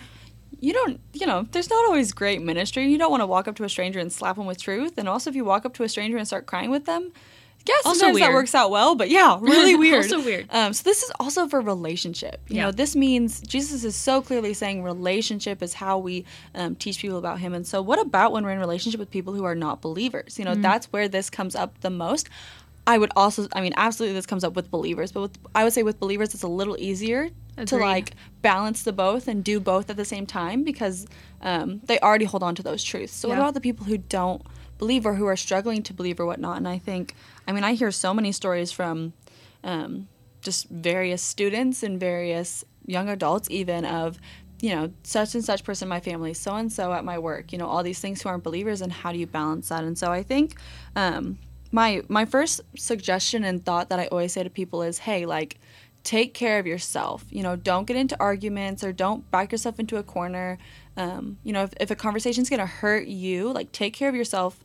you 0.60 0.74
don't, 0.74 1.00
you 1.14 1.26
know, 1.26 1.48
there's 1.52 1.70
not 1.70 1.86
always 1.86 2.12
great 2.12 2.42
ministry. 2.42 2.88
You 2.88 2.98
don't 2.98 3.12
want 3.12 3.22
to 3.22 3.28
walk 3.28 3.48
up 3.48 3.56
to 3.58 3.64
a 3.64 3.70
stranger 3.70 4.00
and 4.00 4.12
slap 4.12 4.36
them 4.36 4.46
with 4.46 4.62
truth. 4.62 4.98
And 4.98 5.08
also, 5.08 5.30
if 5.30 5.36
you 5.36 5.46
walk 5.46 5.66
up 5.66 5.74
to 5.76 5.84
a 5.84 5.90
stranger 5.90 6.18
and 6.18 6.28
start 6.28 6.46
crying 6.46 6.70
with 6.70 6.86
them, 6.86 7.12
yeah, 7.70 7.76
Also 7.86 8.00
sometimes 8.00 8.20
that 8.20 8.34
works 8.34 8.56
out 8.56 8.72
well, 8.72 8.96
but 8.96 9.10
yeah, 9.10 9.38
really 9.42 9.76
weird. 9.84 10.04
Also 10.04 10.20
weird. 10.24 10.48
Um, 10.50 10.74
so 10.74 10.82
this 10.84 11.04
is 11.04 11.12
also 11.20 11.48
for 11.48 11.62
relationship. 11.62 12.42
You 12.48 12.56
Yeah. 12.58 12.64
know, 12.66 12.72
this 12.72 12.96
means 12.96 13.40
Jesus 13.42 13.84
is 13.84 13.96
so 13.96 14.22
clearly 14.22 14.54
saying 14.54 14.84
relationship 14.84 15.62
is 15.62 15.74
how 15.76 15.98
we 16.00 16.26
um, 16.56 16.76
teach 16.76 17.00
people 17.00 17.18
about 17.18 17.40
Him. 17.40 17.54
And 17.54 17.66
so, 17.68 17.82
what 17.82 18.00
about 18.00 18.32
when 18.32 18.44
we're 18.44 18.52
in 18.52 18.60
relationship 18.60 19.00
with 19.00 19.12
people 19.12 19.34
who 19.34 19.44
are 19.44 19.56
not 19.56 19.82
believers? 19.82 20.38
You 20.40 20.46
know, 20.46 20.52
Mm-hmm. 20.54 20.62
that's 20.70 20.88
where 20.94 21.08
this 21.08 21.30
comes 21.30 21.56
up 21.56 21.80
the 21.82 21.90
most. 21.92 22.28
I 22.88 22.98
would 22.98 23.12
also, 23.16 23.48
I 23.54 23.62
mean, 23.62 23.74
absolutely, 23.78 24.16
this 24.16 24.26
comes 24.26 24.44
up 24.44 24.56
with 24.56 24.72
believers, 24.72 25.12
but 25.12 25.22
with, 25.22 25.38
I 25.54 25.64
would 25.64 25.74
say 25.74 25.84
with 25.84 26.00
believers, 26.00 26.34
it's 26.34 26.42
a 26.44 26.48
little 26.48 26.76
easier 26.80 27.30
to 27.68 27.76
like 27.78 28.14
balance 28.42 28.84
the 28.84 28.94
both 28.94 29.28
and 29.28 29.44
do 29.44 29.60
both 29.60 29.90
at 29.92 29.98
the 29.98 30.06
same 30.06 30.26
time 30.26 30.64
because 30.64 31.06
um, 31.42 31.82
they 31.86 32.00
already 32.00 32.26
hold 32.26 32.42
on 32.42 32.56
to 32.56 32.64
those 32.64 32.82
truths. 32.84 33.14
So, 33.14 33.28
what 33.30 33.38
about 33.38 33.54
the 33.54 33.62
people 33.62 33.86
who 33.86 33.98
don't 34.00 34.42
believe 34.80 35.06
or 35.06 35.14
who 35.14 35.28
are 35.28 35.38
struggling 35.38 35.84
to 35.84 35.94
believe 35.94 36.20
or 36.20 36.26
whatnot? 36.26 36.58
And 36.58 36.68
I 36.68 36.80
think, 36.80 37.14
I 37.48 37.52
mean, 37.52 37.64
I 37.64 37.74
hear 37.74 37.92
so 37.92 38.12
many 38.14 38.32
stories 38.32 38.72
from 38.72 39.14
um, 39.64 40.08
just 40.42 40.68
various 40.70 41.22
students 41.22 41.84
and 41.84 42.00
various 42.00 42.66
young 42.88 43.10
adults, 43.10 43.48
even 43.52 43.86
of, 43.86 44.18
you 44.62 44.76
know, 44.76 44.92
such 45.04 45.36
and 45.36 45.46
such 45.46 45.64
person 45.64 45.86
in 45.86 45.90
my 45.90 46.00
family, 46.00 46.34
so 46.34 46.56
and 46.56 46.74
so 46.74 46.92
at 46.92 47.06
my 47.06 47.20
work, 47.20 47.52
you 47.52 47.58
know, 47.60 47.68
all 47.68 47.84
these 47.84 48.00
things 48.00 48.22
who 48.22 48.30
aren't 48.30 48.44
believers, 48.44 48.82
and 48.82 48.92
how 48.92 49.12
do 49.12 49.20
you 49.20 49.28
balance 49.28 49.70
that? 49.70 49.84
And 49.84 49.98
so 49.98 50.12
I 50.12 50.24
think 50.24 50.56
um, 50.96 51.38
my 51.72 52.02
my 52.08 52.26
first 52.26 52.62
suggestion 52.76 53.44
and 53.44 53.64
thought 53.64 53.90
that 53.90 54.00
I 54.00 54.08
always 54.08 54.34
say 54.34 54.44
to 54.44 54.50
people 54.50 54.82
is, 54.82 54.98
hey, 55.00 55.26
like, 55.26 55.60
take 56.04 56.34
care 56.34 56.60
of 56.60 56.66
yourself. 56.66 57.26
You 57.30 57.44
know, 57.44 57.56
don't 57.56 57.86
get 57.86 57.98
into 57.98 58.18
arguments 58.20 58.84
or 58.84 58.92
don't 58.92 59.30
back 59.32 59.52
yourself 59.52 59.80
into 59.80 59.98
a 59.98 60.04
corner. 60.04 60.58
Um, 61.00 61.38
you 61.44 61.54
know, 61.54 61.64
if, 61.64 61.74
if 61.80 61.92
a 61.92 61.96
conversation's 61.96 62.50
gonna 62.50 62.66
hurt 62.66 63.08
you, 63.08 63.52
like, 63.52 63.72
take 63.72 63.94
care 63.94 64.10
of 64.10 64.16
yourself. 64.16 64.64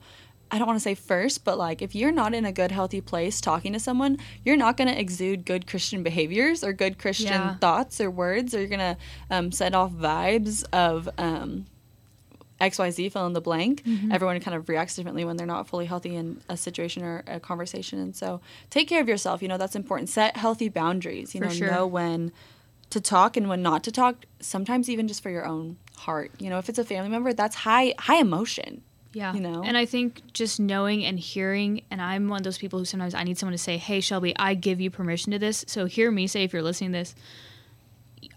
I 0.51 0.59
don't 0.59 0.67
want 0.69 0.77
to 0.77 0.83
say 0.83 0.95
first, 0.95 1.43
but 1.45 1.59
like 1.59 1.81
if 1.83 1.95
you're 1.97 2.13
not 2.13 2.33
in 2.35 2.45
a 2.45 2.53
good, 2.53 2.71
healthy 2.71 3.01
place 3.01 3.41
talking 3.41 3.73
to 3.73 3.81
someone, 3.81 4.19
you're 4.45 4.59
not 4.59 4.77
going 4.77 4.87
to 4.87 4.97
exude 5.01 5.45
good 5.47 5.67
Christian 5.67 6.03
behaviors 6.05 6.63
or 6.63 6.73
good 6.73 6.97
Christian 6.99 7.27
Yeah. 7.33 7.57
thoughts 7.57 8.01
or 8.01 8.09
words, 8.11 8.55
or 8.55 8.61
you're 8.61 8.69
going 8.69 8.79
to 8.95 8.97
um, 9.31 9.51
send 9.51 9.75
off 9.75 9.91
vibes 9.93 10.63
of 10.73 11.09
um, 11.19 11.67
XYZ, 12.61 13.11
fill 13.11 13.27
in 13.27 13.33
the 13.33 13.41
blank. 13.41 13.83
Mm-hmm. 13.85 14.13
Everyone 14.13 14.39
kind 14.41 14.57
of 14.57 14.69
reacts 14.69 14.95
differently 14.95 15.25
when 15.25 15.37
they're 15.37 15.47
not 15.47 15.67
fully 15.67 15.87
healthy 15.87 16.15
in 16.15 16.41
a 16.49 16.57
situation 16.57 17.03
or 17.03 17.25
a 17.27 17.41
conversation. 17.41 17.99
And 17.99 18.15
so 18.15 18.41
take 18.71 18.87
care 18.87 19.01
of 19.01 19.09
yourself. 19.09 19.43
You 19.43 19.49
know, 19.49 19.59
that's 19.59 19.75
important. 19.75 20.09
Set 20.09 20.37
healthy 20.37 20.69
boundaries. 20.69 21.35
You 21.35 21.41
For 21.41 21.47
know, 21.47 21.53
sure. 21.53 21.71
know 21.71 21.87
when 21.87 22.33
to 22.91 23.01
talk 23.01 23.37
and 23.37 23.49
when 23.49 23.63
not 23.63 23.83
to 23.85 23.91
talk, 23.91 24.25
sometimes 24.41 24.89
even 24.89 25.09
just 25.09 25.23
for 25.23 25.31
your 25.31 25.45
own 25.47 25.79
heart. 25.97 26.31
You 26.39 26.51
know, 26.51 26.59
if 26.59 26.69
it's 26.69 26.79
a 26.79 26.85
family 26.85 27.09
member, 27.11 27.33
that's 27.33 27.55
high 27.57 27.95
high 27.99 28.19
emotion. 28.19 28.83
Yeah. 29.13 29.33
You 29.33 29.41
know? 29.41 29.63
And 29.63 29.77
I 29.77 29.87
think 29.87 30.23
just 30.33 30.59
knowing 30.59 31.05
and 31.05 31.19
hearing, 31.19 31.83
and 31.91 32.03
I'm 32.03 32.29
one 32.29 32.39
of 32.41 32.45
those 32.45 32.59
people 32.59 32.81
who 32.81 32.85
sometimes 32.85 33.15
I 33.15 33.23
need 33.23 33.39
someone 33.39 33.53
to 33.53 33.63
say, 33.63 33.77
Hey, 33.77 34.01
Shelby, 34.01 34.35
I 34.37 34.55
give 34.55 34.81
you 34.81 34.91
permission 34.91 35.31
to 35.33 35.39
this. 35.39 35.65
So 35.69 35.87
hear 35.87 36.11
me 36.11 36.27
say, 36.27 36.43
if 36.43 36.53
you're 36.53 36.63
listening 36.63 36.91
to 36.93 36.99
this, 36.99 37.15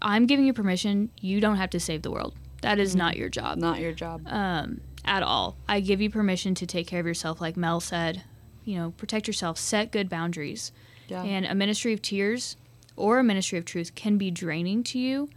I'm 0.00 0.26
giving 0.26 0.46
you 0.46 0.52
permission. 0.52 1.10
You 1.20 1.40
don't 1.40 1.56
have 1.56 1.70
to 1.70 1.80
save 1.80 2.02
the 2.02 2.10
world. 2.12 2.34
That 2.62 2.78
is 2.78 2.94
not 2.94 3.16
your 3.16 3.28
job 3.28 3.58
Not 3.58 3.80
your 3.80 3.92
job. 3.92 4.22
um, 4.26 4.80
at 5.04 5.22
all. 5.22 5.56
I 5.68 5.80
give 5.80 6.00
you 6.00 6.10
permission 6.10 6.54
to 6.56 6.66
take 6.66 6.86
care 6.86 7.00
of 7.00 7.06
yourself, 7.06 7.40
like 7.40 7.56
Mel 7.56 7.80
said. 7.80 8.22
You 8.64 8.76
know, 8.76 8.90
protect 8.92 9.26
yourself, 9.26 9.58
set 9.58 9.90
good 9.90 10.08
boundaries. 10.08 10.72
Yeah. 11.08 11.22
And 11.22 11.46
a 11.46 11.54
ministry 11.54 11.92
of 11.92 12.02
tears 12.02 12.56
or 12.96 13.18
a 13.18 13.24
ministry 13.24 13.58
of 13.58 13.64
truth 13.64 13.94
can 13.94 14.18
be 14.18 14.30
draining 14.30 14.84
to 14.84 14.98
you. 14.98 15.30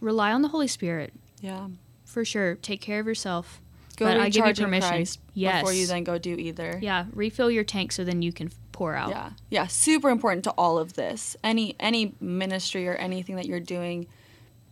Rely 0.00 0.30
on 0.32 0.42
the 0.42 0.48
Holy 0.48 0.66
Spirit 0.68 1.12
yeah. 1.46 1.68
for 2.04 2.24
sure. 2.24 2.56
Take 2.56 2.80
care 2.80 3.00
of 3.00 3.06
yourself. 3.06 3.60
Go 3.96 4.04
but 4.06 4.18
I 4.20 4.28
give 4.28 4.46
you 4.46 4.54
permission. 4.64 4.90
Christ 4.90 5.20
Yes. 5.32 5.60
before 5.62 5.72
you 5.72 5.86
then 5.86 6.04
go 6.04 6.18
do 6.18 6.34
either. 6.34 6.78
Yeah, 6.82 7.06
refill 7.12 7.50
your 7.50 7.64
tank 7.64 7.92
so 7.92 8.04
then 8.04 8.20
you 8.20 8.32
can 8.32 8.50
pour 8.72 8.94
out. 8.94 9.08
Yeah. 9.10 9.30
Yeah. 9.50 9.66
Super 9.68 10.10
important 10.10 10.44
to 10.44 10.50
all 10.58 10.76
of 10.78 10.92
this. 10.94 11.36
Any 11.42 11.74
any 11.80 12.14
ministry 12.20 12.86
or 12.88 12.94
anything 12.96 13.36
that 13.36 13.46
you're 13.46 13.66
doing, 13.76 14.06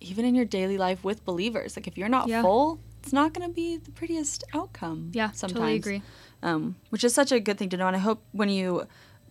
even 0.00 0.24
in 0.26 0.34
your 0.34 0.44
daily 0.44 0.76
life 0.76 1.02
with 1.04 1.24
believers. 1.24 1.74
Like 1.76 1.86
if 1.86 1.96
you're 1.96 2.10
not 2.18 2.28
Yeah. 2.28 2.42
full, 2.42 2.80
it's 3.02 3.12
not 3.14 3.32
gonna 3.32 3.48
be 3.48 3.78
the 3.78 3.90
prettiest 3.92 4.44
outcome. 4.52 5.10
Yeah, 5.14 5.30
sometimes. 5.30 5.52
totally 5.58 5.76
agree. 5.76 6.02
um, 6.42 6.76
which 6.90 7.02
is 7.04 7.14
such 7.14 7.32
a 7.32 7.40
good 7.40 7.56
thing 7.56 7.70
to 7.70 7.78
know. 7.78 7.86
And 7.86 7.96
I 7.96 8.00
hope 8.00 8.20
when 8.32 8.50
you, 8.50 8.86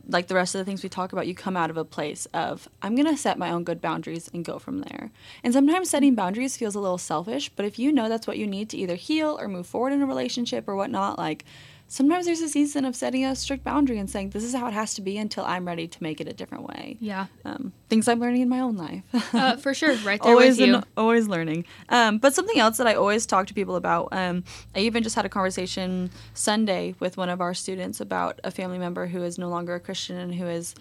like 0.07 0.27
the 0.27 0.35
rest 0.35 0.53
of 0.53 0.59
the 0.59 0.65
things 0.65 0.83
we 0.83 0.89
talk 0.89 1.13
about, 1.13 1.27
you 1.27 1.35
come 1.35 1.55
out 1.55 1.69
of 1.69 1.77
a 1.77 1.85
place 1.85 2.25
of, 2.33 2.67
I'm 2.81 2.95
going 2.95 3.07
to 3.07 3.17
set 3.17 3.37
my 3.37 3.51
own 3.51 3.63
good 3.63 3.81
boundaries 3.81 4.29
and 4.33 4.43
go 4.43 4.59
from 4.59 4.79
there. 4.79 5.11
And 5.43 5.53
sometimes 5.53 5.89
setting 5.89 6.15
boundaries 6.15 6.57
feels 6.57 6.75
a 6.75 6.79
little 6.79 6.97
selfish, 6.97 7.49
but 7.49 7.65
if 7.65 7.79
you 7.79 7.91
know 7.91 8.09
that's 8.09 8.27
what 8.27 8.37
you 8.37 8.45
need 8.45 8.69
to 8.69 8.77
either 8.77 8.95
heal 8.95 9.37
or 9.39 9.47
move 9.47 9.67
forward 9.67 9.93
in 9.93 10.01
a 10.01 10.05
relationship 10.05 10.67
or 10.67 10.75
whatnot, 10.75 11.17
like 11.17 11.45
sometimes 11.93 12.25
there's 12.25 12.41
a 12.41 12.49
season 12.49 12.85
of 12.85 12.95
setting 12.95 13.23
a 13.23 13.35
strict 13.35 13.63
boundary 13.63 13.99
and 13.99 14.09
saying, 14.09 14.31
this 14.31 14.43
is 14.43 14.55
how 14.55 14.65
it 14.65 14.73
has 14.73 14.95
to 14.95 15.01
be 15.01 15.15
until 15.15 15.45
I'm 15.45 15.63
ready 15.67 15.87
to 15.87 16.01
make 16.01 16.19
it 16.19 16.27
a 16.27 16.33
different 16.33 16.63
way. 16.65 16.97
Yeah, 16.99 17.27
Um, 17.45 17.71
things 17.87 18.07
I'm 18.07 18.19
learning 18.19 18.41
in 18.41 18.49
my 18.49 18.61
own 18.61 18.75
life. 18.77 19.03
uh, 19.35 19.57
for 19.57 19.73
sure. 19.79 19.95
Right 19.97 20.19
there 20.19 20.31
always 20.31 20.57
with 20.57 20.67
you. 20.67 20.75
in- 20.77 20.83
always 20.97 21.27
learning. 21.27 21.65
Um, 21.89 22.17
but 22.17 22.33
something 22.33 22.57
else 22.57 22.77
that 22.77 22.87
I 22.87 22.95
always 22.95 23.27
talk 23.27 23.45
to 23.47 23.53
people 23.53 23.75
about. 23.75 24.09
Um, 24.11 24.43
I 24.75 24.79
even 24.79 25.03
just 25.03 25.15
had 25.15 25.23
a 25.25 25.29
conversation 25.29 26.09
Sunday 26.33 26.95
with 26.99 27.15
one 27.15 27.29
of 27.29 27.41
our 27.41 27.53
students 27.53 28.01
about 28.01 28.39
a 28.43 28.49
family 28.49 28.79
member 28.79 29.05
who 29.05 29.21
is 29.21 29.37
no 29.37 29.49
longer 29.49 29.75
a 29.75 29.79
Christian 29.79 30.17
and 30.17 30.33
who 30.33 30.47
is 30.47 30.73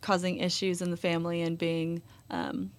causing 0.00 0.38
issues 0.38 0.82
in 0.82 0.90
the 0.90 0.96
family 0.96 1.42
and 1.42 1.56
being 1.56 2.02
um, 2.30 2.72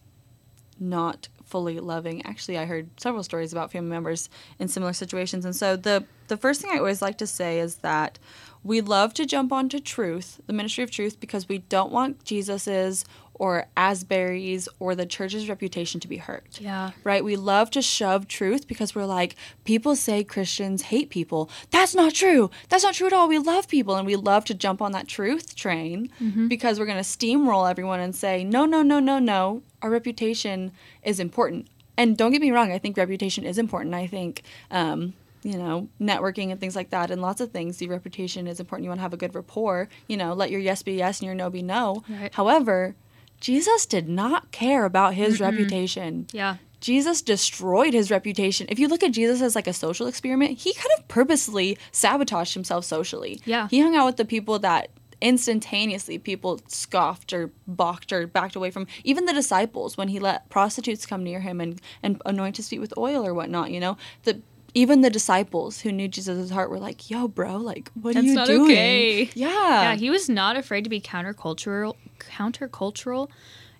not 0.79 1.27
fully 1.43 1.79
loving. 1.79 2.25
Actually, 2.25 2.57
I 2.57 2.65
heard 2.65 2.89
several 2.99 3.23
stories 3.23 3.53
about 3.53 3.71
family 3.71 3.89
members 3.89 4.29
in 4.59 4.67
similar 4.67 4.93
situations. 4.93 5.45
And 5.45 5.55
so 5.55 5.75
the 5.75 6.05
the 6.27 6.37
first 6.37 6.61
thing 6.61 6.71
I 6.73 6.77
always 6.77 7.01
like 7.01 7.17
to 7.19 7.27
say 7.27 7.59
is 7.59 7.77
that 7.77 8.19
we 8.63 8.81
love 8.81 9.13
to 9.13 9.25
jump 9.25 9.53
onto 9.53 9.79
truth, 9.79 10.41
the 10.45 10.51
ministry 10.51 10.83
of 10.83 10.91
truth, 10.91 11.21
because 11.21 11.47
we 11.47 11.59
don't 11.59 11.91
want 11.91 12.25
Jesus's 12.25 13.05
or 13.39 13.67
Asbury's 13.75 14.67
or 14.79 14.95
the 14.95 15.05
church's 15.05 15.49
reputation 15.49 15.99
to 15.99 16.07
be 16.07 16.17
hurt 16.17 16.45
Yeah, 16.59 16.91
right? 17.03 17.23
We 17.23 17.35
love 17.35 17.69
to 17.71 17.81
shove 17.81 18.27
truth 18.27 18.67
because 18.67 18.95
we're 18.95 19.05
like, 19.05 19.35
people 19.63 19.95
say 19.95 20.23
Christians 20.23 20.83
hate 20.83 21.09
people. 21.09 21.49
That's 21.71 21.95
not 21.95 22.13
true. 22.13 22.49
That's 22.69 22.83
not 22.83 22.93
true 22.95 23.07
at 23.07 23.13
all. 23.13 23.27
We 23.27 23.39
love 23.39 23.67
people 23.67 23.95
and 23.95 24.05
we 24.05 24.15
love 24.15 24.45
to 24.45 24.53
jump 24.53 24.81
on 24.81 24.91
that 24.93 25.07
truth 25.07 25.55
train 25.55 26.09
because 26.47 26.79
we're 26.79 26.85
going 26.85 26.97
to 26.97 27.03
steamroll 27.03 27.69
everyone 27.69 27.99
and 27.99 28.15
say, 28.15 28.43
no, 28.43 28.65
no, 28.65 28.81
no, 28.81 28.99
no, 28.99 29.19
no. 29.19 29.61
Our 29.81 29.89
reputation 29.89 30.71
is 31.03 31.19
important. 31.19 31.67
And 31.97 32.15
don't 32.17 32.31
get 32.31 32.41
me 32.41 32.51
wrong, 32.51 32.71
I 32.71 32.77
think 32.77 32.97
reputation 32.97 33.43
is 33.43 33.57
important. 33.57 33.95
I 33.95 34.07
think, 34.07 34.43
um, 34.71 35.13
you 35.43 35.57
know, 35.57 35.87
networking 35.99 36.51
and 36.51 36.59
things 36.59 36.75
like 36.75 36.89
that, 36.89 37.09
and 37.09 37.21
lots 37.21 37.41
of 37.41 37.51
things, 37.51 37.77
The 37.77 37.87
reputation 37.87 38.47
is 38.47 38.59
important. 38.59 38.83
You 38.83 38.89
want 38.89 38.99
to 38.99 39.03
have 39.03 39.13
a 39.13 39.17
good 39.17 39.33
rapport. 39.33 39.87
You 40.07 40.17
know, 40.17 40.33
let 40.33 40.51
your 40.51 40.59
yes 40.59 40.83
be 40.83 40.93
yes 40.93 41.19
and 41.19 41.25
your 41.25 41.35
no 41.35 41.49
be 41.49 41.61
no. 41.61 42.03
Right. 42.09 42.33
However, 42.33 42.95
Jesus 43.39 43.85
did 43.85 44.09
not 44.09 44.51
care 44.51 44.85
about 44.85 45.13
his 45.13 45.39
reputation. 45.39 46.27
yeah, 46.31 46.57
Jesus 46.79 47.21
destroyed 47.21 47.93
his 47.93 48.11
reputation. 48.11 48.67
If 48.69 48.79
you 48.79 48.87
look 48.87 49.03
at 49.03 49.11
Jesus 49.11 49.41
as 49.41 49.55
like 49.55 49.67
a 49.67 49.73
social 49.73 50.07
experiment, 50.07 50.59
he 50.59 50.73
kind 50.73 50.91
of 50.97 51.07
purposely 51.07 51.77
sabotaged 51.91 52.53
himself 52.53 52.85
socially. 52.85 53.41
Yeah. 53.45 53.67
He 53.69 53.79
hung 53.79 53.95
out 53.95 54.05
with 54.05 54.17
the 54.17 54.25
people 54.25 54.59
that 54.59 54.89
instantaneously 55.19 56.19
people 56.19 56.59
scoffed 56.67 57.33
or 57.33 57.51
balked 57.65 58.13
or 58.13 58.27
backed 58.27 58.55
away 58.55 58.69
from. 58.69 58.85
Even 59.03 59.25
the 59.25 59.33
disciples, 59.33 59.97
when 59.97 60.09
he 60.09 60.19
let 60.19 60.47
prostitutes 60.49 61.05
come 61.05 61.23
near 61.23 61.39
him 61.39 61.59
and, 61.59 61.81
and 62.03 62.21
anoint 62.25 62.57
his 62.57 62.69
feet 62.69 62.79
with 62.79 62.93
oil 62.97 63.25
or 63.25 63.33
whatnot, 63.33 63.71
you 63.71 63.79
know, 63.79 63.97
the 64.23 64.39
even 64.77 65.01
the 65.01 65.09
disciples 65.09 65.81
who 65.81 65.91
knew 65.91 66.07
Jesus' 66.07 66.51
heart 66.51 66.69
were 66.69 66.77
like, 66.77 67.09
yo, 67.09 67.27
bro, 67.27 67.57
like, 67.57 67.89
what 67.99 68.15
are 68.15 68.21
you 68.21 68.35
not 68.35 68.45
doing? 68.45 68.71
okay. 68.71 69.29
Yeah. 69.33 69.47
yeah. 69.47 69.95
He 69.95 70.11
was 70.11 70.29
not 70.29 70.55
afraid 70.55 70.83
to 70.83 70.89
be 70.89 71.01
countercultural, 71.01 71.95
countercultural, 72.19 73.29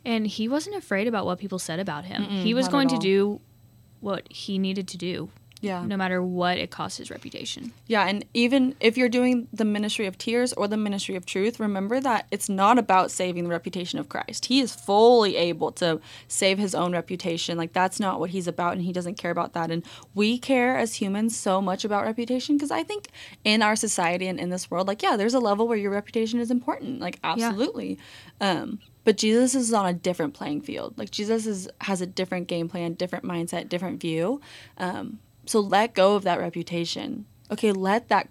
and 0.03 0.25
he 0.25 0.47
wasn't 0.47 0.75
afraid 0.75 1.07
about 1.07 1.25
what 1.27 1.37
people 1.37 1.59
said 1.59 1.79
about 1.79 2.05
him. 2.05 2.23
he 2.23 2.53
was 2.55 2.67
going 2.67 2.87
to 2.87 2.97
do 2.97 3.41
what 3.99 4.31
he 4.31 4.57
needed 4.57 4.87
to 4.87 4.97
do, 4.97 5.29
yeah. 5.61 5.83
no 5.85 5.97
matter 5.97 6.21
what 6.21 6.57
it 6.57 6.71
costs 6.71 6.97
his 6.97 7.09
reputation. 7.09 7.71
Yeah, 7.87 8.05
and 8.05 8.25
even 8.33 8.75
if 8.79 8.97
you're 8.97 9.09
doing 9.09 9.47
the 9.51 9.65
ministry 9.65 10.05
of 10.05 10.17
tears 10.17 10.53
or 10.53 10.67
the 10.67 10.77
ministry 10.77 11.15
of 11.15 11.25
truth, 11.25 11.59
remember 11.59 11.99
that 11.99 12.27
it's 12.31 12.49
not 12.49 12.77
about 12.77 13.11
saving 13.11 13.45
the 13.45 13.49
reputation 13.49 13.99
of 13.99 14.09
Christ. 14.09 14.45
He 14.45 14.59
is 14.59 14.75
fully 14.75 15.35
able 15.35 15.71
to 15.73 15.99
save 16.27 16.57
his 16.57 16.75
own 16.75 16.93
reputation. 16.93 17.57
Like 17.57 17.73
that's 17.73 17.99
not 17.99 18.19
what 18.19 18.29
he's 18.29 18.47
about 18.47 18.73
and 18.73 18.81
he 18.81 18.93
doesn't 18.93 19.15
care 19.15 19.31
about 19.31 19.53
that. 19.53 19.71
And 19.71 19.83
we 20.13 20.37
care 20.37 20.77
as 20.77 20.95
humans 20.95 21.35
so 21.35 21.61
much 21.61 21.83
about 21.83 22.05
reputation 22.05 22.57
because 22.57 22.71
I 22.71 22.83
think 22.83 23.07
in 23.43 23.61
our 23.61 23.75
society 23.75 24.27
and 24.27 24.39
in 24.39 24.49
this 24.49 24.69
world, 24.69 24.87
like 24.87 25.01
yeah, 25.01 25.17
there's 25.17 25.33
a 25.33 25.39
level 25.39 25.67
where 25.67 25.77
your 25.77 25.91
reputation 25.91 26.39
is 26.39 26.51
important. 26.51 26.99
Like 26.99 27.19
absolutely. 27.23 27.97
Um 28.39 28.79
but 29.07 29.15
Jesus 29.15 29.55
is 29.55 29.71
on 29.71 29.85
a 29.85 29.93
different 29.93 30.33
playing 30.33 30.59
field. 30.63 30.97
Like 30.97 31.11
Jesus 31.11 31.47
is 31.47 31.69
has 31.79 32.01
a 32.01 32.05
different 32.05 32.49
game 32.49 32.67
plan, 32.67 32.93
different 32.93 33.23
mindset, 33.23 33.69
different 33.69 34.01
view. 34.01 34.41
Um, 34.77 35.19
so 35.47 35.59
let 35.59 35.93
go 35.93 36.15
of 36.15 36.23
that 36.23 36.39
reputation. 36.39 37.25
Okay, 37.51 37.71
let 37.71 38.09
that 38.09 38.27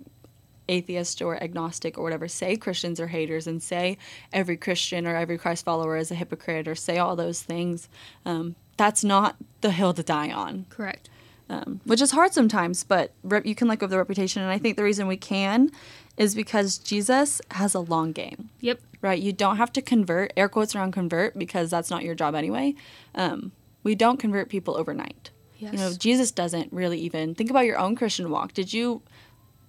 atheist 0.68 1.22
or 1.22 1.42
agnostic 1.42 1.96
or 1.96 2.02
whatever 2.02 2.26
say 2.28 2.56
Christians 2.56 2.98
are 3.00 3.06
haters 3.06 3.46
and 3.46 3.62
say 3.62 3.98
every 4.32 4.56
Christian 4.56 5.06
or 5.06 5.14
every 5.16 5.38
Christ 5.38 5.64
follower 5.64 5.96
is 5.96 6.10
a 6.10 6.14
hypocrite 6.14 6.66
or 6.68 6.74
say 6.74 6.98
all 6.98 7.14
those 7.16 7.42
things. 7.42 7.88
Um, 8.24 8.56
that's 8.76 9.04
not 9.04 9.36
the 9.60 9.70
hill 9.70 9.94
to 9.94 10.02
die 10.02 10.30
on. 10.30 10.66
Correct. 10.68 11.08
um, 11.48 11.80
which 11.84 12.00
is 12.00 12.10
hard 12.10 12.32
sometimes. 12.34 12.82
But 12.84 13.12
rep- 13.22 13.46
you 13.46 13.54
can 13.54 13.68
let 13.68 13.78
go 13.78 13.84
of 13.84 13.90
the 13.90 13.98
reputation, 13.98 14.42
and 14.42 14.50
I 14.50 14.58
think 14.58 14.76
the 14.76 14.82
reason 14.82 15.06
we 15.06 15.16
can 15.16 15.70
is 16.16 16.34
because 16.34 16.78
Jesus 16.78 17.40
has 17.52 17.74
a 17.74 17.80
long 17.80 18.12
game. 18.12 18.50
Yep. 18.60 18.80
Right, 19.02 19.22
you 19.22 19.32
don't 19.32 19.58
have 19.58 19.72
to 19.74 19.82
convert. 19.82 20.32
Air 20.36 20.48
quotes 20.48 20.74
around 20.74 20.92
convert 20.92 21.38
because 21.38 21.70
that's 21.70 21.90
not 21.90 22.02
your 22.02 22.14
job 22.16 22.34
anyway. 22.34 22.74
Um, 23.14 23.52
we 23.84 23.94
don't 23.94 24.18
convert 24.18 24.48
people 24.48 24.76
overnight. 24.76 25.30
Yes. 25.58 25.72
You 25.72 25.78
know, 25.78 25.92
Jesus 25.92 26.30
doesn't 26.30 26.72
really 26.72 26.98
even 27.00 27.34
think 27.34 27.50
about 27.50 27.64
your 27.64 27.78
own 27.78 27.96
Christian 27.96 28.30
walk. 28.30 28.52
Did 28.52 28.72
you, 28.72 29.02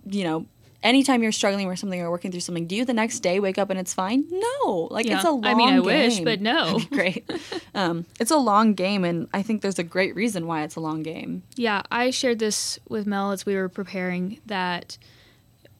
you 0.06 0.24
know, 0.24 0.46
anytime 0.84 1.24
you're 1.24 1.32
struggling 1.32 1.67
with 1.67 1.79
something 1.79 2.00
or 2.01 2.12
working 2.12 2.32
through 2.32 2.41
something, 2.41 2.67
do 2.67 2.75
you 2.75 2.86
the 2.86 2.94
next 2.94 3.20
day 3.22 3.39
wake 3.39 3.58
up 3.58 3.70
and 3.70 3.79
it's 3.79 3.94
fine? 3.94 4.25
No, 4.29 4.88
like 4.91 5.06
Yeah. 5.06 5.15
it's 5.15 5.25
a 5.25 5.32
long. 5.32 5.46
I 5.46 5.53
mean, 5.53 5.70
I 5.70 5.79
wish, 5.79 6.20
but 6.20 6.41
no. 6.41 6.79
Great, 6.91 7.29
um, 7.74 8.06
it's 8.20 8.32
a 8.32 8.38
long 8.38 8.74
game, 8.74 9.03
and 9.03 9.27
I 9.34 9.41
think 9.44 9.62
there's 9.62 9.79
a 9.79 9.84
great 9.84 10.15
reason 10.15 10.46
why 10.48 10.63
it's 10.63 10.75
a 10.75 10.79
long 10.79 11.03
game. 11.03 11.44
Yeah, 11.56 11.82
I 11.91 12.10
shared 12.12 12.39
this 12.39 12.79
with 12.89 13.06
Mel 13.08 13.32
as 13.32 13.46
we 13.46 13.56
were 13.56 13.70
preparing 13.70 14.39
that 14.46 14.98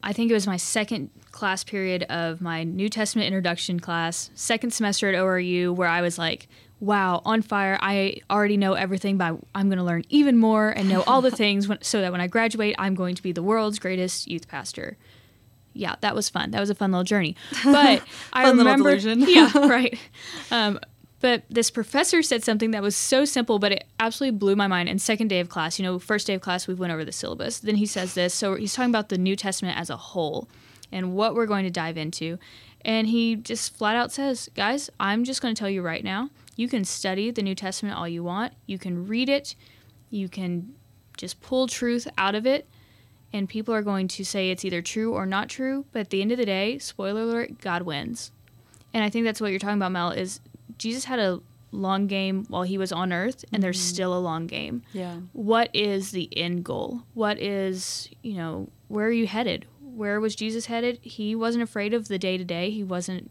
I 0.02 0.12
think 0.12 0.30
it 0.30 0.34
was 0.34 0.46
my 0.46 0.56
second 0.56 1.10
class 1.32 1.64
period 1.64 2.04
of 2.04 2.40
my 2.40 2.64
New 2.64 2.88
Testament 2.88 3.26
introduction 3.26 3.78
class, 3.80 4.30
second 4.34 4.72
semester 4.72 5.08
at 5.08 5.14
ORU, 5.14 5.74
where 5.74 5.88
I 5.88 6.00
was 6.00 6.18
like, 6.18 6.48
wow, 6.80 7.22
on 7.24 7.42
fire. 7.42 7.78
I 7.80 8.16
already 8.30 8.56
know 8.56 8.74
everything, 8.74 9.16
but 9.18 9.38
I'm 9.54 9.68
going 9.68 9.78
to 9.78 9.84
learn 9.84 10.04
even 10.08 10.36
more 10.36 10.70
and 10.70 10.88
know 10.88 11.02
all 11.06 11.22
the 11.22 11.30
things 11.44 11.68
when, 11.68 11.82
so 11.82 12.00
that 12.00 12.12
when 12.12 12.20
I 12.20 12.26
graduate, 12.26 12.74
I'm 12.78 12.94
going 12.94 13.14
to 13.14 13.22
be 13.22 13.32
the 13.32 13.42
world's 13.42 13.78
greatest 13.78 14.28
youth 14.28 14.48
pastor. 14.48 14.96
Yeah, 15.74 15.96
that 16.00 16.14
was 16.14 16.28
fun. 16.28 16.50
That 16.50 16.60
was 16.60 16.70
a 16.70 16.74
fun 16.74 16.92
little 16.92 17.04
journey. 17.04 17.36
But 17.64 18.02
I 18.32 18.48
remember, 18.50 18.94
yeah, 18.96 19.50
right. 19.56 19.98
Um, 20.50 20.80
but 21.20 21.44
this 21.50 21.70
professor 21.70 22.22
said 22.22 22.44
something 22.44 22.70
that 22.70 22.82
was 22.82 22.94
so 22.96 23.24
simple, 23.24 23.58
but 23.58 23.72
it 23.72 23.84
absolutely 23.98 24.38
blew 24.38 24.54
my 24.54 24.68
mind. 24.68 24.88
And 24.88 25.02
second 25.02 25.28
day 25.28 25.40
of 25.40 25.48
class, 25.48 25.78
you 25.78 25.84
know, 25.84 25.98
first 25.98 26.26
day 26.26 26.34
of 26.34 26.40
class, 26.40 26.68
we 26.68 26.74
went 26.74 26.92
over 26.92 27.04
the 27.04 27.12
syllabus. 27.12 27.58
Then 27.58 27.76
he 27.76 27.86
says 27.86 28.14
this. 28.14 28.34
So 28.34 28.54
he's 28.54 28.72
talking 28.72 28.90
about 28.90 29.08
the 29.08 29.18
New 29.18 29.34
Testament 29.34 29.78
as 29.78 29.90
a 29.90 29.96
whole 29.96 30.48
and 30.92 31.14
what 31.14 31.34
we're 31.34 31.46
going 31.46 31.64
to 31.64 31.70
dive 31.70 31.96
into. 31.96 32.38
And 32.82 33.08
he 33.08 33.34
just 33.34 33.76
flat 33.76 33.96
out 33.96 34.12
says, 34.12 34.48
guys, 34.54 34.90
I'm 35.00 35.24
just 35.24 35.42
going 35.42 35.54
to 35.54 35.58
tell 35.58 35.68
you 35.68 35.82
right 35.82 36.04
now, 36.04 36.30
you 36.58 36.66
can 36.66 36.84
study 36.84 37.30
the 37.30 37.40
New 37.40 37.54
Testament 37.54 37.96
all 37.96 38.08
you 38.08 38.24
want. 38.24 38.52
You 38.66 38.78
can 38.78 39.06
read 39.06 39.28
it. 39.28 39.54
You 40.10 40.28
can 40.28 40.74
just 41.16 41.40
pull 41.40 41.68
truth 41.68 42.08
out 42.18 42.34
of 42.34 42.46
it. 42.46 42.66
And 43.32 43.48
people 43.48 43.72
are 43.72 43.82
going 43.82 44.08
to 44.08 44.24
say 44.24 44.50
it's 44.50 44.64
either 44.64 44.82
true 44.82 45.14
or 45.14 45.24
not 45.24 45.48
true. 45.48 45.84
But 45.92 46.00
at 46.00 46.10
the 46.10 46.20
end 46.20 46.32
of 46.32 46.38
the 46.38 46.44
day, 46.44 46.76
spoiler 46.78 47.20
alert, 47.20 47.60
God 47.60 47.82
wins. 47.82 48.32
And 48.92 49.04
I 49.04 49.08
think 49.08 49.24
that's 49.24 49.40
what 49.40 49.52
you're 49.52 49.60
talking 49.60 49.76
about, 49.76 49.92
Mel, 49.92 50.10
is 50.10 50.40
Jesus 50.78 51.04
had 51.04 51.20
a 51.20 51.40
long 51.70 52.08
game 52.08 52.44
while 52.48 52.64
he 52.64 52.76
was 52.76 52.90
on 52.90 53.12
earth, 53.12 53.44
and 53.52 53.62
there's 53.62 53.78
mm-hmm. 53.78 53.94
still 53.94 54.16
a 54.16 54.18
long 54.18 54.48
game. 54.48 54.82
Yeah, 54.92 55.18
What 55.34 55.70
is 55.72 56.10
the 56.10 56.28
end 56.36 56.64
goal? 56.64 57.02
What 57.14 57.38
is, 57.38 58.08
you 58.22 58.34
know, 58.34 58.68
where 58.88 59.06
are 59.06 59.12
you 59.12 59.28
headed? 59.28 59.66
Where 59.80 60.18
was 60.20 60.34
Jesus 60.34 60.66
headed? 60.66 60.98
He 61.02 61.36
wasn't 61.36 61.62
afraid 61.62 61.94
of 61.94 62.08
the 62.08 62.18
day 62.18 62.36
to 62.36 62.44
day. 62.44 62.70
He 62.70 62.82
wasn't 62.82 63.30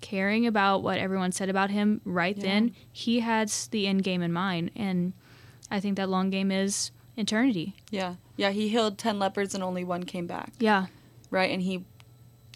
caring 0.00 0.46
about 0.46 0.82
what 0.82 0.98
everyone 0.98 1.32
said 1.32 1.48
about 1.48 1.70
him 1.70 2.00
right 2.04 2.36
Yeah. 2.36 2.42
then. 2.42 2.74
He 2.92 3.20
has 3.20 3.66
the 3.68 3.86
end 3.86 4.02
game 4.02 4.22
in 4.22 4.32
mind. 4.32 4.70
And 4.76 5.12
I 5.70 5.80
think 5.80 5.96
that 5.96 6.08
long 6.08 6.30
game 6.30 6.50
is 6.50 6.90
eternity. 7.16 7.74
yeah, 7.90 8.14
yeah. 8.36 8.50
He 8.50 8.68
healed 8.68 8.96
ten 8.98 9.18
lepers 9.18 9.54
and 9.54 9.62
only 9.62 9.84
one 9.84 10.04
came 10.04 10.26
back. 10.26 10.52
Yeah. 10.58 10.86
Right, 11.30 11.50
and 11.50 11.62
he, 11.62 11.84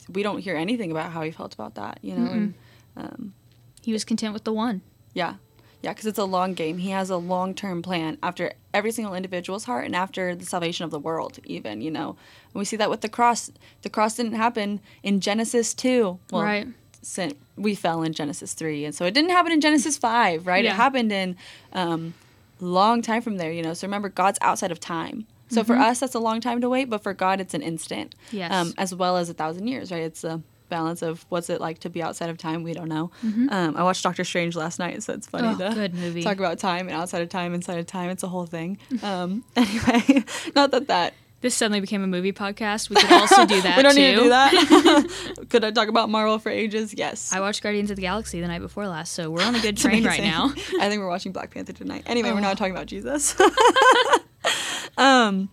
we 0.08 0.22
don't 0.22 0.38
hear 0.38 0.56
anything 0.56 0.90
about 0.90 1.12
how 1.12 1.22
he 1.22 1.30
felt 1.30 1.54
about 1.54 1.74
that. 1.76 1.98
You 2.02 2.14
know, 2.16 2.30
and 2.32 2.54
um, 2.96 3.34
He 3.82 3.92
was 3.92 4.04
content 4.04 4.32
with 4.34 4.44
the 4.44 4.52
one. 4.52 4.82
Yeah. 5.12 5.34
Yeah, 5.82 5.92
because 5.92 6.06
it's 6.06 6.18
a 6.18 6.24
long 6.24 6.54
game. 6.54 6.78
He 6.78 6.90
has 6.90 7.10
a 7.10 7.18
long 7.18 7.54
term 7.54 7.82
plan 7.82 8.16
after 8.22 8.52
every 8.72 8.90
single 8.90 9.14
individual's 9.14 9.64
heart 9.64 9.84
and 9.84 9.94
after 9.94 10.34
the 10.34 10.46
salvation 10.46 10.84
of 10.86 10.90
the 10.90 10.98
world, 10.98 11.38
even, 11.44 11.82
you 11.82 11.90
know. 11.90 12.10
And 12.52 12.54
we 12.54 12.64
see 12.64 12.76
that 12.78 12.88
with 12.88 13.02
the 13.02 13.08
cross. 13.10 13.50
The 13.82 13.90
cross 13.90 14.16
didn't 14.16 14.32
happen 14.32 14.80
in 15.02 15.20
Genesis 15.20 15.74
2. 15.74 16.18
Well, 16.32 16.42
right. 16.42 16.66
Sin- 17.04 17.36
we 17.56 17.74
fell 17.74 18.02
in 18.02 18.12
Genesis 18.12 18.52
3. 18.54 18.84
And 18.86 18.94
so 18.94 19.04
it 19.04 19.14
didn't 19.14 19.30
happen 19.30 19.52
in 19.52 19.60
Genesis 19.60 19.96
5, 19.96 20.46
right? 20.46 20.64
Yeah. 20.64 20.72
It 20.72 20.76
happened 20.76 21.12
in 21.12 21.36
um, 21.72 22.14
long 22.60 23.02
time 23.02 23.22
from 23.22 23.36
there, 23.36 23.52
you 23.52 23.62
know. 23.62 23.74
So 23.74 23.86
remember, 23.86 24.08
God's 24.08 24.38
outside 24.40 24.72
of 24.72 24.80
time. 24.80 25.26
So 25.50 25.62
for 25.62 25.76
us, 25.76 26.00
that's 26.00 26.14
a 26.16 26.18
long 26.18 26.40
time 26.40 26.60
to 26.62 26.68
wait, 26.68 26.86
but 26.90 27.02
for 27.02 27.14
God, 27.14 27.40
it's 27.40 27.54
an 27.54 27.62
instant. 27.62 28.14
Mm-hmm. 28.28 28.36
Yes. 28.38 28.52
Um, 28.52 28.74
as 28.76 28.92
well 28.94 29.16
as 29.16 29.28
a 29.28 29.34
thousand 29.34 29.68
years, 29.68 29.92
right? 29.92 30.02
It's 30.02 30.24
a 30.24 30.42
balance 30.70 31.02
of 31.02 31.24
what's 31.28 31.48
it 31.50 31.60
like 31.60 31.78
to 31.80 31.90
be 31.90 32.02
outside 32.02 32.28
of 32.30 32.38
time. 32.38 32.64
We 32.64 32.72
don't 32.72 32.88
know. 32.88 33.12
Um, 33.22 33.74
I 33.76 33.82
watched 33.84 34.02
Doctor 34.02 34.24
Strange 34.24 34.56
last 34.56 34.78
night, 34.80 35.02
so 35.04 35.12
it's 35.12 35.28
funny 35.28 35.46
Mm-hmm. 35.48 35.62
Oh, 35.62 35.68
to 35.68 35.74
good 35.74 35.94
movie. 35.94 36.22
talk 36.22 36.38
about 36.38 36.58
time 36.58 36.88
and 36.88 36.96
outside 36.96 37.22
of 37.22 37.28
time, 37.28 37.54
inside 37.54 37.78
of 37.78 37.86
time. 37.86 38.10
It's 38.10 38.22
a 38.24 38.28
whole 38.28 38.46
thing. 38.46 38.78
Um, 39.02 39.44
anyway, 39.56 40.24
not 40.56 40.72
that 40.72 40.88
that 40.88 41.14
This 41.44 41.54
suddenly 41.54 41.80
became 41.80 42.02
a 42.02 42.06
movie 42.06 42.32
podcast. 42.32 42.88
We 42.88 42.96
could 42.96 43.12
also 43.12 43.44
do 43.44 43.60
that 43.60 43.76
we 43.76 43.82
don't 43.82 43.94
too. 43.94 44.00
need 44.00 44.14
to 44.14 44.22
do 44.22 44.28
that. 44.30 45.46
Could 45.50 45.62
I 45.62 45.72
talk 45.72 45.88
about 45.88 46.08
Marvel 46.08 46.38
for 46.38 46.48
ages? 46.48 46.94
Yes. 46.96 47.34
I 47.34 47.40
watched 47.40 47.62
Guardians 47.62 47.90
of 47.90 47.96
the 47.96 48.00
Galaxy 48.00 48.40
the 48.40 48.48
night 48.48 48.62
before 48.62 48.88
last, 48.88 49.12
so 49.12 49.30
we're 49.30 49.42
on 49.42 49.54
a 49.54 49.60
good 49.60 49.76
train 49.76 50.04
right 50.06 50.22
now. 50.22 50.46
I 50.80 50.88
think 50.88 51.00
we're 51.02 51.08
watching 51.08 51.32
Black 51.32 51.50
Panther 51.52 51.74
tonight. 51.74 52.04
Anyway, 52.06 52.30
we're 52.32 52.38
Oh. 52.38 52.40
not 52.40 52.56
talking 52.56 52.72
about 52.74 52.86
Jesus. 52.86 53.38
um, 54.96 55.50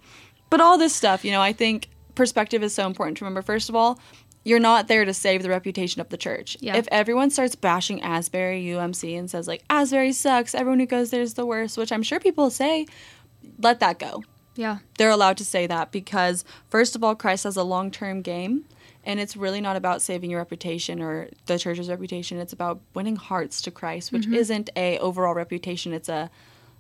but 0.50 0.62
all 0.62 0.78
this 0.78 0.96
stuff, 0.96 1.26
you 1.26 1.32
know, 1.32 1.42
I 1.42 1.52
think 1.52 1.90
perspective 2.16 2.64
is 2.64 2.74
so 2.74 2.86
important 2.88 3.18
to 3.18 3.26
remember. 3.26 3.42
First 3.42 3.68
of 3.68 3.76
all, 3.76 4.00
you're 4.46 4.60
not 4.60 4.88
there 4.88 5.04
to 5.04 5.14
save 5.14 5.44
the 5.44 5.50
reputation 5.50 6.00
of 6.00 6.08
the 6.08 6.16
church. 6.16 6.56
Yeah. 6.62 6.78
If 6.78 6.88
everyone 6.90 7.32
starts 7.32 7.56
bashing 7.56 8.02
Asbury 8.02 8.64
UMC 8.64 9.20
and 9.20 9.30
says 9.30 9.46
like 9.46 9.62
Asbury 9.70 10.14
sucks, 10.14 10.56
everyone 10.56 10.80
who 10.80 10.86
goes 10.86 11.10
there 11.12 11.22
is 11.22 11.34
the 11.34 11.46
worst, 11.46 11.78
which 11.78 11.92
I'm 11.92 12.02
sure 12.02 12.22
people 12.22 12.50
say, 12.50 12.88
let 13.60 13.82
that 13.82 14.00
go. 14.00 14.24
Yeah. 14.62 14.78
They're 14.98 15.10
allowed 15.10 15.38
to 15.38 15.46
say 15.46 15.64
that 15.68 15.92
because 15.92 16.46
first 16.70 16.96
of 16.96 17.04
all, 17.04 17.16
Christ 17.16 17.44
has 17.46 17.58
a 17.58 17.64
long-term 17.64 18.22
game. 18.22 18.66
And 19.04 19.20
it's 19.20 19.36
really 19.36 19.62
not 19.62 19.76
about 19.76 20.00
saving 20.04 20.30
your 20.30 20.40
reputation 20.40 21.02
or 21.02 21.28
the 21.48 21.58
church's 21.58 21.90
reputation. 21.90 22.38
It's 22.38 22.54
about 22.54 22.80
winning 22.94 23.16
hearts 23.16 23.60
to 23.64 23.72
Christ, 23.72 24.12
which 24.12 24.26
Mm-hmm. 24.26 24.42
isn't 24.44 24.70
a 24.76 25.00
overall 25.00 25.34
reputation. 25.34 25.92
It's 25.92 26.08
a 26.10 26.30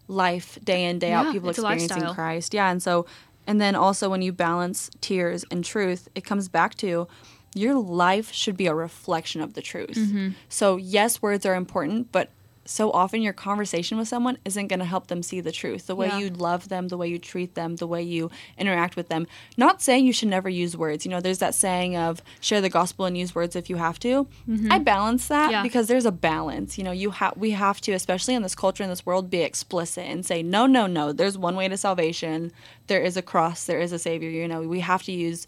life 0.07 0.59
day 0.63 0.85
in 0.85 0.99
day 0.99 1.13
out 1.13 1.25
Yeah, 1.25 1.31
people 1.31 1.49
it's 1.49 1.57
a 1.57 1.67
experiencing. 1.67 2.13
Christ. 2.13 2.53
Yeah, 2.53 2.69
and 2.69 2.81
so 2.87 3.07
and 3.47 3.59
then 3.59 3.73
also 3.75 4.07
when 4.07 4.21
you 4.21 4.31
balance 4.31 4.91
tears 5.01 5.43
and 5.49 5.65
truth, 5.65 6.09
it 6.13 6.23
comes 6.23 6.47
back 6.47 6.75
to 6.75 7.07
your 7.55 7.73
life 7.75 8.31
should 8.31 8.55
be 8.55 8.67
a 8.67 8.75
reflection 8.75 9.41
of 9.41 9.55
the 9.55 9.61
truth. 9.71 9.97
Mm-hmm. 9.97 10.29
So 10.47 10.77
yes, 10.77 11.23
words 11.23 11.43
are 11.45 11.55
important, 11.55 12.11
but 12.11 12.29
so 12.63 12.91
often 12.91 13.23
your 13.23 13.33
conversation 13.33 13.97
with 13.97 14.07
someone 14.07 14.37
isn't 14.45 14.67
going 14.67 14.79
to 14.79 14.85
help 14.85 15.07
them 15.07 15.23
see 15.23 15.41
the 15.41 15.51
truth. 15.51 15.87
The 15.87 15.95
way 15.95 16.07
Yeah. 16.07 16.19
you 16.19 16.29
love 16.29 16.69
them, 16.69 16.89
the 16.89 16.97
way 16.97 17.07
you 17.07 17.17
treat 17.17 17.55
them, 17.55 17.77
the 17.77 17.87
way 17.87 18.03
you 18.03 18.29
interact 18.57 18.95
with 18.95 19.09
them. 19.09 19.25
Not 19.57 19.81
saying 19.81 20.05
you 20.05 20.13
should 20.13 20.29
never 20.29 20.47
use 20.47 20.77
words. 20.77 21.03
You 21.03 21.09
know, 21.11 21.19
there's 21.19 21.39
that 21.39 21.55
saying 21.55 21.97
of 21.97 22.21
share 22.39 22.61
the 22.61 22.69
gospel 22.69 23.05
and 23.05 23.17
use 23.17 23.33
words 23.33 23.55
if 23.55 23.69
you 23.69 23.77
have 23.77 23.97
to. 23.99 24.27
I 24.69 24.77
balance 24.77 25.27
that 25.27 25.45
Mm-hmm. 25.45 25.51
Yeah. 25.53 25.63
because 25.63 25.87
there's 25.87 26.05
a 26.05 26.11
balance. 26.11 26.77
You 26.77 26.83
know, 26.83 26.91
you 26.91 27.09
have 27.11 27.35
we 27.35 27.51
have 27.51 27.81
to, 27.81 27.93
especially 27.93 28.35
in 28.35 28.43
this 28.43 28.53
culture 28.55 28.83
in 28.83 28.89
this 28.89 29.05
world, 29.07 29.29
be 29.31 29.41
explicit 29.41 30.05
and 30.05 30.23
say 30.25 30.43
no, 30.43 30.67
no, 30.67 30.85
no. 30.87 31.11
There's 31.13 31.37
one 31.37 31.55
way 31.55 31.67
to 31.67 31.77
salvation. 31.77 32.51
There 32.87 33.01
is 33.01 33.17
a 33.17 33.21
cross. 33.23 33.65
There 33.65 33.79
is 33.79 33.91
a 33.91 33.99
savior. 33.99 34.29
You 34.29 34.47
know, 34.47 34.61
we 34.61 34.81
have 34.81 35.01
to 35.03 35.11
use 35.11 35.47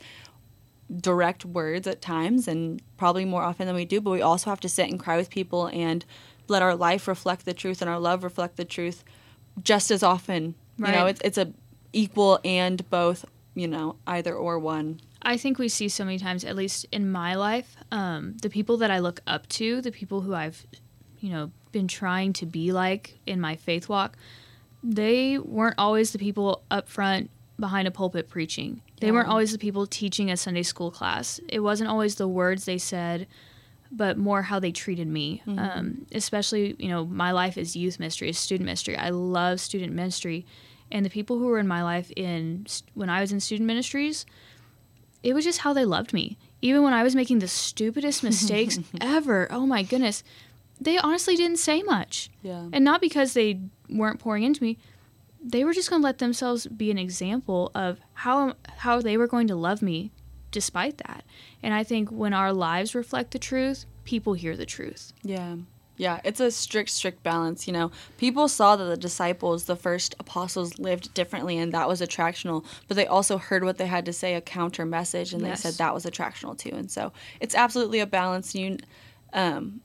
direct 1.00 1.46
words 1.46 1.88
at 1.88 2.02
times 2.02 2.48
and 2.48 2.82
probably 2.98 3.26
more 3.26 3.42
often 3.42 3.68
than 3.68 3.76
we 3.76 3.86
do, 3.86 4.02
but 4.02 4.12
we 4.12 4.22
also 4.22 4.50
have 4.50 4.60
to 4.60 4.70
sit 4.70 4.90
and 4.90 5.00
cry 5.00 5.16
with 5.18 5.30
people 5.30 5.68
and 5.68 6.06
let 6.48 6.62
our 6.62 6.76
life 6.76 7.08
reflect 7.08 7.46
the 7.46 7.54
truth 7.54 7.82
and 7.82 7.90
our 7.90 8.00
love 8.00 8.24
reflect 8.24 8.58
the 8.58 8.66
truth 8.66 9.04
just 9.62 9.92
as 9.92 10.04
often. 10.04 10.56
You 10.78 10.86
know, 10.92 11.06
it's 11.08 11.22
it's 11.24 11.38
a 11.38 11.52
equal 11.94 12.40
and 12.44 12.88
both, 12.90 13.26
you 13.54 13.68
know, 13.68 13.96
either 14.08 14.34
or 14.34 14.58
one. 14.60 15.00
I 15.22 15.38
think 15.38 15.58
we 15.58 15.70
see 15.70 15.88
so 15.88 16.04
many 16.04 16.20
times, 16.20 16.44
at 16.44 16.56
least 16.56 16.86
in 16.92 17.10
my 17.10 17.36
life, 17.36 17.78
um, 17.92 18.36
the 18.42 18.50
people 18.50 18.78
that 18.78 18.92
I 18.92 19.00
look 19.00 19.22
up 19.26 19.48
to, 19.50 19.80
the 19.82 19.92
people 19.92 20.22
who 20.22 20.34
I've, 20.34 20.66
you 21.20 21.30
know, 21.30 21.52
been 21.72 21.88
trying 21.88 22.34
to 22.34 22.46
be 22.46 22.72
like 22.72 23.20
in 23.26 23.40
my 23.40 23.56
faith 23.56 23.88
walk, 23.88 24.18
they 24.84 25.38
weren't 25.38 25.76
always 25.78 26.12
the 26.12 26.20
people 26.20 26.64
up 26.70 26.90
front 26.90 27.30
behind 27.60 27.88
a 27.88 27.92
pulpit 27.92 28.28
preaching. 28.30 28.82
They 29.00 29.12
weren't 29.12 29.28
always 29.28 29.52
the 29.52 29.58
people 29.58 29.86
teaching 29.86 30.32
a 30.32 30.38
Sunday 30.38 30.64
school 30.64 30.90
class. 30.90 31.40
It 31.48 31.60
wasn't 31.60 31.90
always 31.90 32.16
the 32.16 32.28
words 32.28 32.66
they 32.66 32.78
said, 32.78 33.28
but 33.96 34.18
more 34.18 34.42
how 34.42 34.60
they 34.60 34.72
treated 34.72 35.08
me. 35.08 35.42
Um, 35.48 36.06
especially, 36.12 36.76
you 36.80 36.90
know, 36.90 37.06
my 37.06 37.32
life 37.32 37.58
is 37.58 37.76
youth 37.76 38.00
ministry, 38.00 38.28
is 38.30 38.40
student 38.40 38.66
ministry. 38.66 38.98
I 38.98 39.10
love 39.10 39.60
student 39.60 39.94
ministry, 39.94 40.46
and 40.92 41.06
the 41.06 41.10
people 41.10 41.38
who 41.38 41.46
were 41.46 41.60
in 41.60 41.68
my 41.68 41.84
life 41.84 42.12
in 42.16 42.66
when 42.96 43.10
I 43.10 43.22
was 43.22 43.32
in 43.32 43.40
student 43.40 43.68
ministries, 43.68 44.26
it 45.22 45.34
was 45.34 45.46
just 45.46 45.60
how 45.60 45.74
they 45.74 45.86
loved 45.86 46.12
me. 46.12 46.38
Even 46.62 46.82
when 46.82 46.94
I 46.94 47.04
was 47.04 47.16
making 47.16 47.40
the 47.40 47.48
stupidest 47.48 48.24
mistakes 48.30 48.80
ever. 49.00 49.48
Oh 49.52 49.66
my 49.66 49.84
goodness. 49.84 50.24
They 50.82 50.98
honestly 50.98 51.36
didn't 51.36 51.60
say 51.60 51.84
much. 51.84 52.30
Yeah. 52.42 52.68
And 52.74 52.84
not 52.84 53.00
because 53.00 53.34
they 53.34 53.62
weren't 53.90 54.20
pouring 54.20 54.44
into 54.44 54.64
me. 54.64 54.78
They 55.42 55.64
were 55.64 55.74
just 55.74 55.90
going 55.90 56.02
to 56.02 56.06
let 56.06 56.18
themselves 56.18 56.66
be 56.68 56.90
an 56.90 56.98
example 56.98 57.70
of 57.76 58.00
how 58.14 58.56
how 58.78 59.02
they 59.02 59.18
were 59.18 59.28
going 59.28 59.48
to 59.48 59.56
love 59.56 59.82
me 59.82 60.12
despite 60.54 61.00
that. 61.00 61.26
And 61.62 61.74
I 61.74 61.84
think 61.84 62.10
when 62.10 62.34
our 62.34 62.54
lives 62.54 62.96
reflect 62.96 63.32
the 63.32 63.40
truth, 63.40 63.86
people 64.06 64.34
hear 64.34 64.56
the 64.56 64.66
truth. 64.66 65.12
Yeah. 65.24 65.58
Yeah, 65.96 66.22
it's 66.24 66.40
a 66.40 66.50
strict, 66.50 66.90
strict 66.90 67.22
balance. 67.22 67.68
You 67.68 67.74
know, 67.74 67.92
people 68.18 68.48
saw 68.48 68.76
that 68.76 68.86
the 68.86 68.98
disciples, 68.98 69.66
the 69.66 69.76
first 69.76 70.16
apostles, 70.20 70.80
lived 70.80 71.14
differently, 71.14 71.58
and 71.58 71.72
that 71.74 71.88
was 71.88 72.02
attractional. 72.02 72.66
But 72.88 72.98
they 72.98 73.06
also 73.06 73.38
heard 73.38 73.64
what 73.64 73.78
they 73.78 73.86
had 73.86 74.06
to 74.06 74.14
say, 74.14 74.34
a 74.34 74.42
counter 74.42 74.86
message, 74.86 75.34
and 75.34 75.44
Yes. 75.44 75.62
they 75.62 75.70
said 75.70 75.78
that 75.78 75.94
was 75.94 76.06
attractional 76.06 76.58
too. 76.58 76.72
And 76.74 76.90
so 76.90 77.14
it's 77.40 77.54
absolutely 77.54 78.00
a 78.00 78.08
balance. 78.08 78.56
You, 78.56 78.78
um, 79.34 79.82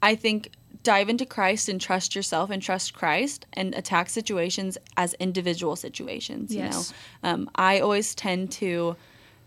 I 0.00 0.14
think, 0.14 0.52
dive 0.84 1.08
into 1.08 1.26
Christ 1.26 1.68
and 1.68 1.80
trust 1.80 2.14
yourself 2.14 2.50
and 2.50 2.62
trust 2.62 2.94
Christ, 2.94 3.44
and 3.54 3.74
attack 3.74 4.10
situations 4.10 4.78
as 4.96 5.14
individual 5.14 5.74
situations. 5.74 6.54
You 6.54 6.68
know, 6.70 6.82
um, 7.24 7.50
I 7.56 7.80
always 7.80 8.14
tend 8.14 8.52
to 8.52 8.94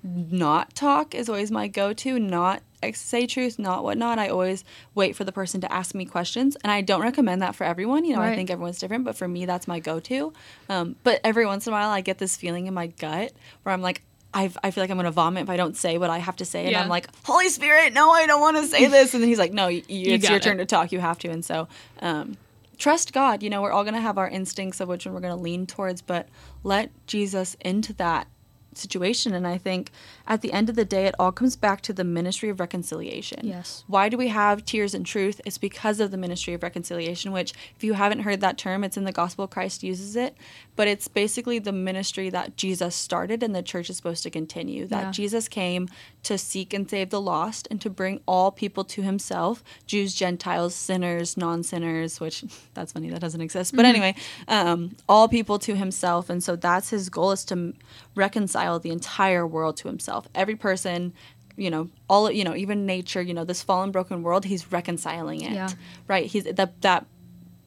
not 0.03 0.73
talk 0.73 1.13
is 1.13 1.29
always 1.29 1.51
my 1.51 1.67
go-to 1.67 2.17
not 2.19 2.61
ex- 2.81 2.99
say 3.01 3.27
truth 3.27 3.59
not 3.59 3.83
whatnot 3.83 4.17
i 4.17 4.27
always 4.27 4.63
wait 4.95 5.15
for 5.15 5.23
the 5.23 5.31
person 5.31 5.61
to 5.61 5.71
ask 5.71 5.93
me 5.93 6.05
questions 6.05 6.57
and 6.63 6.71
i 6.71 6.81
don't 6.81 7.01
recommend 7.01 7.41
that 7.41 7.55
for 7.55 7.63
everyone 7.65 8.03
you 8.03 8.15
know 8.15 8.21
i 8.21 8.35
think 8.35 8.49
everyone's 8.49 8.79
different 8.79 9.03
but 9.03 9.15
for 9.15 9.27
me 9.27 9.45
that's 9.45 9.67
my 9.67 9.79
go-to 9.79 10.33
um, 10.69 10.95
but 11.03 11.21
every 11.23 11.45
once 11.45 11.67
in 11.67 11.73
a 11.73 11.75
while 11.75 11.89
i 11.91 12.01
get 12.01 12.17
this 12.17 12.35
feeling 12.35 12.65
in 12.65 12.73
my 12.73 12.87
gut 12.87 13.31
where 13.63 13.73
i'm 13.73 13.81
like 13.81 14.01
I've, 14.33 14.57
I 14.63 14.71
feel 14.71 14.81
like 14.85 14.89
I'm 14.89 14.95
gonna 14.95 15.11
vomit 15.11 15.43
if 15.43 15.49
I 15.49 15.57
don't 15.57 15.75
say 15.75 15.97
what 15.97 16.09
I 16.09 16.17
have 16.19 16.37
to 16.37 16.45
say, 16.45 16.61
and 16.61 16.71
Yeah. 16.71 16.81
I'm 16.81 16.87
like, 16.87 17.09
Holy 17.25 17.49
Spirit, 17.49 17.91
no, 17.91 18.11
I 18.11 18.25
don't 18.27 18.39
want 18.39 18.55
to 18.55 18.63
say 18.65 18.85
this, 18.87 19.13
and 19.13 19.21
then 19.21 19.27
he's 19.27 19.37
like, 19.37 19.51
No, 19.51 19.67
you, 19.67 19.83
it's 19.89 20.21
got 20.23 20.29
your 20.29 20.37
it. 20.37 20.43
turn 20.43 20.57
to 20.59 20.65
talk. 20.65 20.93
You 20.93 21.01
have 21.01 21.19
to, 21.19 21.29
and 21.29 21.43
so 21.43 21.67
um, 21.99 22.37
trust 22.77 23.11
God. 23.11 23.43
You 23.43 23.49
know, 23.49 23.61
we're 23.61 23.73
all 23.73 23.83
gonna 23.83 23.99
have 23.99 24.17
our 24.17 24.29
instincts 24.29 24.79
of 24.79 24.87
which 24.87 25.05
one 25.05 25.13
we're 25.13 25.19
gonna 25.19 25.35
lean 25.35 25.67
towards, 25.67 26.01
but 26.01 26.29
let 26.63 26.91
Jesus 27.07 27.57
into 27.59 27.91
that 27.95 28.25
situation. 28.73 29.33
And 29.33 29.47
I 29.47 29.57
think 29.57 29.91
at 30.31 30.39
the 30.39 30.53
end 30.53 30.69
of 30.69 30.77
the 30.77 30.85
day, 30.85 31.07
it 31.07 31.15
all 31.19 31.33
comes 31.33 31.57
back 31.57 31.81
to 31.81 31.91
the 31.91 32.05
ministry 32.05 32.47
of 32.47 32.61
reconciliation. 32.61 33.41
Yes. 33.43 33.83
Why 33.87 34.07
do 34.07 34.15
we 34.17 34.29
have 34.29 34.63
tears 34.63 34.93
and 34.93 35.05
truth? 35.05 35.41
It's 35.45 35.57
because 35.57 35.99
of 35.99 36.09
the 36.09 36.15
ministry 36.15 36.53
of 36.53 36.63
reconciliation, 36.63 37.33
which, 37.33 37.51
if 37.75 37.83
you 37.83 37.95
haven't 37.95 38.21
heard 38.21 38.39
that 38.39 38.57
term, 38.57 38.85
it's 38.85 38.95
in 38.95 39.03
the 39.03 39.11
gospel. 39.11 39.45
Christ 39.45 39.83
uses 39.83 40.15
it, 40.15 40.37
but 40.77 40.87
it's 40.87 41.09
basically 41.09 41.59
the 41.59 41.73
ministry 41.73 42.29
that 42.29 42.55
Jesus 42.55 42.95
started 42.95 43.43
and 43.43 43.53
the 43.53 43.61
church 43.61 43.89
is 43.89 43.97
supposed 43.97 44.23
to 44.23 44.29
continue. 44.29 44.87
That 44.87 45.03
Yeah. 45.03 45.11
Jesus 45.11 45.49
came 45.49 45.89
to 46.23 46.37
seek 46.37 46.73
and 46.73 46.89
save 46.89 47.09
the 47.09 47.19
lost 47.19 47.67
and 47.69 47.81
to 47.81 47.89
bring 47.89 48.21
all 48.25 48.51
people 48.51 48.85
to 48.85 49.01
himself 49.01 49.65
Jews, 49.85 50.15
Gentiles, 50.15 50.73
sinners, 50.73 51.35
non 51.35 51.61
sinners, 51.61 52.21
which 52.21 52.45
that's 52.73 52.93
funny, 52.93 53.09
that 53.09 53.19
doesn't 53.19 53.41
exist. 53.41 53.75
But 53.75 53.83
anyway, 53.83 54.15
um, 54.47 54.95
all 55.09 55.27
people 55.27 55.59
to 55.59 55.75
himself. 55.75 56.29
And 56.29 56.41
so 56.41 56.55
that's 56.55 56.89
his 56.89 57.09
goal 57.09 57.31
is 57.31 57.43
to 57.45 57.73
reconcile 58.15 58.79
the 58.79 58.91
entire 58.91 59.45
world 59.45 59.75
to 59.77 59.89
himself. 59.89 60.20
Every 60.35 60.55
person, 60.55 61.13
you 61.55 61.69
know, 61.69 61.89
all, 62.09 62.31
you 62.31 62.43
know, 62.43 62.55
even 62.55 62.85
nature, 62.85 63.21
you 63.21 63.33
know, 63.33 63.43
this 63.43 63.61
fallen, 63.61 63.91
broken 63.91 64.23
world, 64.23 64.45
he's 64.45 64.71
reconciling 64.71 65.41
it. 65.41 65.53
Yeah. 65.53 65.69
Right. 66.07 66.25
He's 66.25 66.43
that, 66.45 66.81
that, 66.81 67.05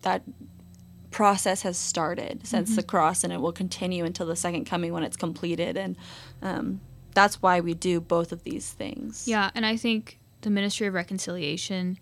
that 0.03 0.23
process 1.11 1.63
has 1.63 1.79
started 1.79 2.47
since 2.47 2.75
the 2.75 2.83
cross 2.83 3.23
and 3.25 3.33
it 3.33 3.41
will 3.41 3.53
continue 3.53 4.05
until 4.05 4.27
the 4.27 4.37
second 4.37 4.65
coming 4.65 4.93
when 4.93 5.03
it's 5.03 5.17
completed. 5.17 5.77
And, 5.77 5.97
um, 6.43 6.81
that's 7.15 7.41
why 7.41 7.61
we 7.61 7.75
do 7.75 8.01
both 8.01 8.33
of 8.33 8.43
these 8.43 8.73
things. 8.73 9.29
Yeah, 9.29 9.51
and 9.55 9.65
I 9.65 9.77
think 9.77 10.19
the 10.41 10.51
ministry 10.51 10.89
of 10.89 10.95
reconciliation 10.95 11.99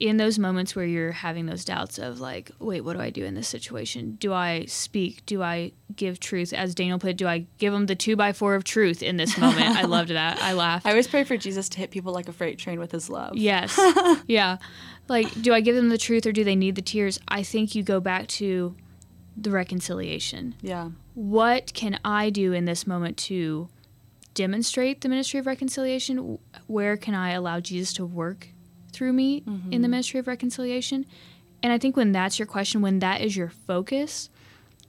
in 0.00 0.16
those 0.16 0.38
moments 0.38 0.74
where 0.74 0.86
you're 0.86 1.12
having 1.12 1.44
those 1.44 1.62
doubts 1.62 1.98
of 1.98 2.20
like, 2.20 2.50
wait, 2.58 2.80
what 2.80 2.94
do 2.94 3.02
I 3.02 3.10
do 3.10 3.22
in 3.26 3.34
this 3.34 3.46
situation? 3.46 4.16
Do 4.18 4.32
I 4.32 4.64
speak? 4.64 5.24
Do 5.26 5.42
I 5.42 5.72
give 5.94 6.18
truth? 6.18 6.54
As 6.54 6.74
Daniel 6.74 6.98
put, 6.98 7.18
do 7.18 7.28
I 7.28 7.46
give 7.58 7.74
them 7.74 7.84
the 7.84 7.94
two 7.94 8.16
by 8.16 8.32
four 8.32 8.54
of 8.54 8.64
truth 8.64 9.02
in 9.02 9.18
this 9.18 9.36
moment? 9.36 9.76
I 9.76 9.82
loved 9.86 10.08
that. 10.08 10.40
I 10.40 10.54
laughed. 10.54 10.86
I 10.86 10.90
always 10.90 11.06
pray 11.06 11.22
for 11.24 11.36
Jesus 11.36 11.68
to 11.70 11.78
hit 11.78 11.90
people 11.90 12.14
like 12.14 12.28
a 12.28 12.32
freight 12.32 12.58
train 12.58 12.80
with 12.80 12.90
his 12.90 13.10
love. 13.10 13.36
Yes. 13.36 13.78
yeah. 14.26 14.56
Like, 15.06 15.30
do 15.42 15.52
I 15.52 15.60
give 15.60 15.76
them 15.76 15.90
the 15.90 15.98
truth 15.98 16.24
or 16.24 16.32
do 16.32 16.44
they 16.44 16.56
need 16.56 16.76
the 16.76 16.82
tears? 16.82 17.20
I 17.28 17.42
think 17.42 17.74
you 17.74 17.82
go 17.82 18.00
back 18.00 18.26
to 18.28 18.74
the 19.36 19.50
reconciliation. 19.50 20.54
Yeah. 20.62 20.90
What 21.12 21.74
can 21.74 22.00
I 22.06 22.30
do 22.30 22.54
in 22.54 22.64
this 22.64 22.86
moment 22.86 23.18
to 23.18 23.68
demonstrate 24.32 25.02
the 25.02 25.10
ministry 25.10 25.38
of 25.40 25.46
reconciliation? 25.46 26.38
Where 26.68 26.96
can 26.96 27.14
I 27.14 27.32
allow 27.32 27.60
Jesus 27.60 27.92
to 27.94 28.06
work 28.06 28.48
through 28.90 29.12
me 29.12 29.38
in 29.38 29.44
the 29.44 29.76
mm-hmm. 29.76 29.90
ministry 29.90 30.20
of 30.20 30.26
reconciliation? 30.26 31.06
And 31.62 31.72
I 31.72 31.78
think 31.78 31.96
when 31.96 32.12
that's 32.12 32.38
your 32.38 32.46
question, 32.46 32.80
when 32.80 32.98
that 33.00 33.20
is 33.20 33.36
your 33.36 33.48
focus, 33.48 34.30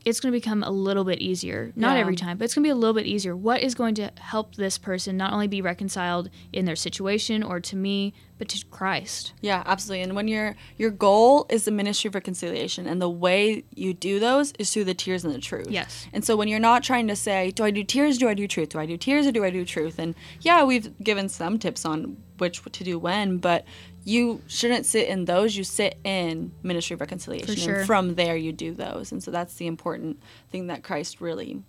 it's 0.04 0.20
going 0.20 0.32
to 0.32 0.38
become 0.38 0.64
a 0.64 0.72
little 0.72 1.04
bit 1.04 1.20
easier. 1.20 1.72
Not 1.76 1.96
Yeah. 1.96 2.02
every 2.02 2.16
time, 2.16 2.38
but 2.38 2.46
it's 2.46 2.56
going 2.56 2.64
to 2.64 2.68
be 2.68 2.72
a 2.72 2.76
little 2.76 2.94
bit 2.94 3.06
easier. 3.06 3.36
What 3.36 3.62
is 3.62 3.76
going 3.76 3.94
to 3.96 4.12
help 4.20 4.56
this 4.56 4.78
person 4.78 5.16
not 5.16 5.32
only 5.32 5.48
be 5.48 5.62
reconciled 5.62 6.30
in 6.52 6.66
their 6.66 6.76
situation 6.76 7.44
or 7.44 7.60
to 7.60 7.76
me, 7.76 8.14
but 8.40 8.50
to 8.50 8.66
Christ? 8.72 9.34
Yeah, 9.42 9.62
absolutely. 9.66 10.02
And 10.02 10.16
when 10.16 10.28
your 10.28 10.56
your 10.76 10.90
goal 10.90 11.46
is 11.50 11.66
the 11.66 11.72
ministry 11.72 12.08
of 12.08 12.16
reconciliation 12.16 12.88
and 12.88 13.00
the 13.00 13.10
way 13.10 13.64
you 13.76 13.94
do 13.94 14.20
those 14.20 14.54
is 14.58 14.74
through 14.74 14.86
the 14.86 14.96
tears 14.96 15.24
and 15.24 15.36
the 15.36 15.40
truth. 15.40 15.68
Yes. 15.70 16.08
And 16.12 16.26
so 16.26 16.36
when 16.36 16.48
you're 16.48 16.60
not 16.60 16.82
trying 16.84 17.08
to 17.08 17.16
say, 17.16 17.52
do 17.52 17.64
I 17.64 17.70
do 17.70 17.84
tears, 17.84 18.18
do 18.18 18.28
I 18.28 18.34
do 18.34 18.48
truth? 18.48 18.70
Do 18.70 18.80
I 18.80 18.88
do 18.88 18.98
tears 18.98 19.28
or 19.28 19.32
do 19.32 19.44
I 19.44 19.52
do 19.52 19.64
truth? 19.64 20.00
And 20.00 20.16
yeah, 20.40 20.64
we've 20.64 20.98
given 21.04 21.30
some 21.30 21.60
tips 21.60 21.86
on 21.86 22.18
which 22.40 22.64
to 22.64 22.84
do 22.84 22.98
when, 22.98 23.38
but 23.38 23.66
you 24.04 24.42
shouldn't 24.48 24.86
sit 24.86 25.08
in 25.08 25.26
those. 25.26 25.56
You 25.56 25.64
sit 25.64 25.98
in 26.04 26.52
ministry 26.64 26.96
of 26.96 27.02
reconciliation. 27.02 27.56
sure. 27.56 27.76
And 27.80 27.86
from 27.88 28.16
there 28.16 28.36
you 28.36 28.52
do 28.52 28.74
those. 28.74 29.12
And 29.12 29.22
so 29.24 29.30
that's 29.32 29.56
the 29.56 29.68
important 29.68 30.20
thing 30.52 30.68
that 30.68 30.84
Christ 30.84 31.22
really 31.22 31.62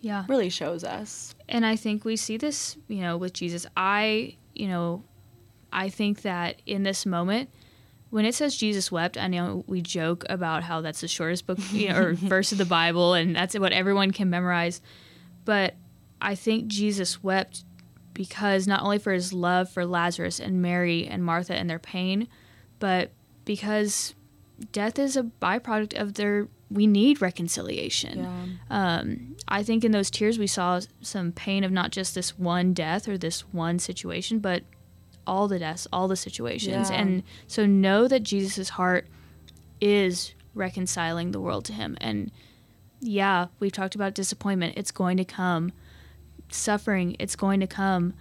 Yeah. 0.00 0.24
really 0.28 0.48
shows 0.50 0.82
us. 0.84 1.34
And 1.48 1.64
I 1.64 1.76
think 1.76 2.04
we 2.04 2.16
see 2.16 2.36
this, 2.36 2.76
you 2.88 3.00
know, 3.02 3.16
with 3.16 3.32
Jesus. 3.32 3.66
I, 3.76 4.36
you 4.54 4.68
know, 4.68 5.04
I 5.72 5.88
think 5.88 6.22
that 6.22 6.60
in 6.66 6.82
this 6.82 7.06
moment, 7.06 7.50
when 8.10 8.24
it 8.24 8.34
says 8.34 8.56
Jesus 8.56 8.90
wept, 8.90 9.18
I 9.18 9.26
know 9.28 9.64
we 9.66 9.82
joke 9.82 10.24
about 10.28 10.62
how 10.62 10.80
that's 10.80 11.00
the 11.02 11.08
shortest 11.08 11.46
book 11.46 11.58
you 11.72 11.88
know, 11.88 11.98
or 12.00 12.12
verse 12.14 12.50
of 12.52 12.58
the 12.58 12.64
Bible, 12.64 13.14
and 13.14 13.34
that's 13.36 13.58
what 13.58 13.72
everyone 13.72 14.10
can 14.12 14.30
memorize. 14.30 14.80
But 15.44 15.74
I 16.20 16.34
think 16.34 16.66
Jesus 16.68 17.22
wept 17.22 17.64
because 18.16 18.66
not 18.66 18.82
only 18.82 18.98
for 18.98 19.12
his 19.12 19.32
love 19.32 19.68
for 19.70 19.84
Lazarus 19.84 20.40
and 20.40 20.62
Mary 20.62 21.06
and 21.06 21.22
Martha 21.22 21.54
and 21.54 21.68
their 21.68 21.78
pain, 21.78 22.26
but 22.78 23.10
because 23.44 24.14
death 24.72 24.98
is 24.98 25.16
a 25.16 25.22
byproduct 25.22 25.94
of 26.00 26.14
their. 26.14 26.48
We 26.68 26.88
need 26.88 27.22
reconciliation 27.22 28.18
Yeah. 28.18 28.98
um, 28.98 29.36
I 29.46 29.62
think 29.62 29.84
in 29.84 29.92
those 29.92 30.10
tears 30.10 30.36
we 30.36 30.48
saw 30.48 30.80
some 31.00 31.30
pain 31.30 31.62
of 31.62 31.70
not 31.70 31.92
just 31.92 32.16
this 32.16 32.36
one 32.36 32.72
death 32.74 33.06
or 33.06 33.16
this 33.16 33.42
one 33.52 33.78
situation, 33.78 34.40
but 34.40 34.64
all 35.28 35.46
the 35.46 35.60
deaths, 35.60 35.86
all 35.92 36.08
the 36.08 36.16
situations. 36.16 36.90
Yeah. 36.90 36.96
And 37.00 37.22
so 37.46 37.66
know 37.66 38.08
that 38.08 38.24
Jesus' 38.24 38.70
heart 38.70 39.06
is 39.80 40.34
reconciling 40.54 41.30
the 41.30 41.40
world 41.40 41.64
to 41.66 41.72
him. 41.72 41.96
And 42.00 42.32
yeah, 43.00 43.46
we've 43.60 43.70
talked 43.72 43.94
about 43.94 44.14
disappointment. 44.14 44.74
It's 44.76 44.90
going 44.90 45.18
to 45.18 45.24
come. 45.24 45.70
Suffering, 46.50 47.16
it's 47.18 47.36
going 47.36 47.60
to 47.60 47.66
come. 47.66 48.14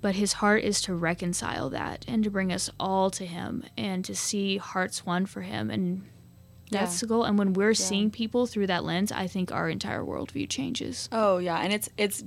But 0.00 0.16
his 0.16 0.34
heart 0.34 0.64
is 0.64 0.80
to 0.82 0.94
reconcile 0.94 1.70
that 1.70 2.04
and 2.08 2.24
to 2.24 2.30
bring 2.30 2.52
us 2.52 2.68
all 2.80 3.08
to 3.12 3.24
him 3.24 3.62
and 3.78 4.04
to 4.04 4.16
see 4.16 4.56
hearts 4.56 5.06
won 5.06 5.26
for 5.26 5.42
him. 5.42 5.70
And 5.70 6.02
that's 6.72 6.96
Yeah. 6.96 7.00
the 7.00 7.06
goal. 7.06 7.24
And 7.24 7.38
when 7.38 7.52
we're 7.52 7.72
seeing 7.74 8.10
people 8.10 8.46
through 8.46 8.66
that 8.66 8.82
lens, 8.82 9.12
I 9.12 9.28
think 9.28 9.52
our 9.52 9.68
entire 9.68 10.02
worldview 10.02 10.48
changes. 10.48 11.08
Oh 11.12 11.38
yeah, 11.38 11.58
and 11.58 11.72
it's 11.72 11.88
it's 11.96 12.24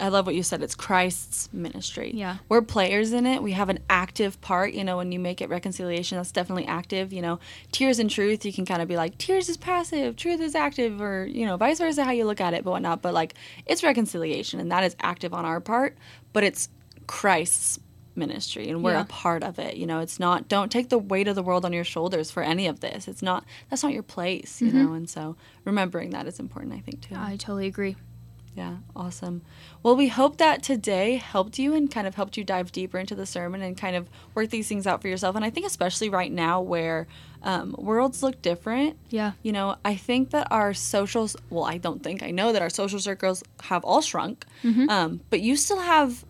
I 0.00 0.08
love 0.08 0.26
what 0.26 0.34
you 0.34 0.42
said. 0.42 0.62
It's 0.62 0.74
Christ's 0.74 1.52
ministry. 1.52 2.12
Yeah. 2.14 2.38
We're 2.48 2.62
players 2.62 3.12
in 3.12 3.26
it. 3.26 3.42
We 3.42 3.52
have 3.52 3.68
an 3.68 3.78
active 3.88 4.40
part, 4.40 4.72
you 4.72 4.84
know, 4.84 4.96
when 4.96 5.12
you 5.12 5.18
make 5.18 5.40
it 5.40 5.48
reconciliation, 5.48 6.16
that's 6.16 6.32
definitely 6.32 6.66
active, 6.66 7.12
you 7.12 7.22
know. 7.22 7.38
Tears 7.72 7.98
and 7.98 8.10
truth, 8.10 8.44
you 8.44 8.52
can 8.52 8.66
kind 8.66 8.82
of 8.82 8.88
be 8.88 8.96
like, 8.96 9.18
tears 9.18 9.48
is 9.48 9.56
passive, 9.56 10.16
truth 10.16 10.40
is 10.40 10.54
active, 10.54 11.00
or, 11.00 11.26
you 11.26 11.46
know, 11.46 11.56
vice 11.56 11.78
versa 11.78 12.04
how 12.04 12.12
you 12.12 12.24
look 12.24 12.40
at 12.40 12.54
it, 12.54 12.64
but 12.64 12.70
whatnot. 12.72 13.02
But 13.02 13.14
like 13.14 13.34
it's 13.66 13.82
reconciliation 13.82 14.60
and 14.60 14.70
that 14.72 14.84
is 14.84 14.96
active 15.00 15.32
on 15.32 15.44
our 15.44 15.60
part, 15.60 15.96
but 16.32 16.44
it's 16.44 16.68
Christ's 17.06 17.78
ministry 18.16 18.70
and 18.70 18.82
we're 18.82 18.92
Yeah. 18.92 19.02
a 19.02 19.04
part 19.04 19.42
of 19.42 19.58
it. 19.58 19.76
You 19.76 19.86
know, 19.86 20.00
it's 20.00 20.18
not 20.18 20.48
don't 20.48 20.72
take 20.72 20.88
the 20.88 20.98
weight 20.98 21.28
of 21.28 21.34
the 21.34 21.42
world 21.42 21.64
on 21.64 21.72
your 21.72 21.84
shoulders 21.84 22.30
for 22.30 22.42
any 22.42 22.66
of 22.66 22.80
this. 22.80 23.08
It's 23.08 23.22
not 23.22 23.44
that's 23.68 23.82
not 23.82 23.92
your 23.92 24.02
place, 24.02 24.60
you 24.60 24.68
mm-hmm. 24.68 24.84
know, 24.84 24.92
and 24.94 25.08
so 25.08 25.36
remembering 25.64 26.10
that 26.10 26.26
is 26.26 26.40
important, 26.40 26.72
I 26.72 26.80
think, 26.80 27.02
too. 27.02 27.14
I 27.14 27.36
totally 27.36 27.66
agree. 27.66 27.96
Yeah, 28.56 28.76
awesome. 28.96 29.42
Well, 29.82 29.94
we 29.96 30.08
hope 30.08 30.38
that 30.38 30.62
today 30.62 31.16
helped 31.16 31.58
you 31.58 31.74
and 31.74 31.90
kind 31.90 32.06
of 32.06 32.14
helped 32.14 32.38
you 32.38 32.42
dive 32.44 32.72
deeper 32.72 32.98
into 32.98 33.14
the 33.14 33.26
sermon 33.26 33.60
and 33.60 33.76
kind 33.76 33.94
of 33.94 34.08
work 34.34 34.48
these 34.48 34.66
things 34.66 34.86
out 34.86 35.02
for 35.02 35.08
yourself. 35.08 35.36
And 35.36 35.44
I 35.44 35.50
think, 35.50 35.66
especially 35.66 36.08
right 36.08 36.32
now 36.32 36.62
where 36.62 37.06
um, 37.42 37.74
worlds 37.78 38.22
look 38.22 38.40
different, 38.40 38.96
Yeah. 39.10 39.32
you 39.42 39.52
know, 39.52 39.76
I 39.84 39.94
think 39.94 40.30
that 40.30 40.48
our 40.50 40.72
socials, 40.72 41.36
well, 41.50 41.64
I 41.64 41.76
don't 41.76 42.02
think, 42.02 42.22
I 42.22 42.30
know 42.30 42.52
that 42.54 42.62
our 42.62 42.70
social 42.70 42.98
circles 42.98 43.44
have 43.64 43.84
all 43.84 44.00
shrunk, 44.00 44.46
um, 44.88 45.20
but 45.28 45.40
you 45.42 45.54
still 45.56 45.80
have 45.80 46.24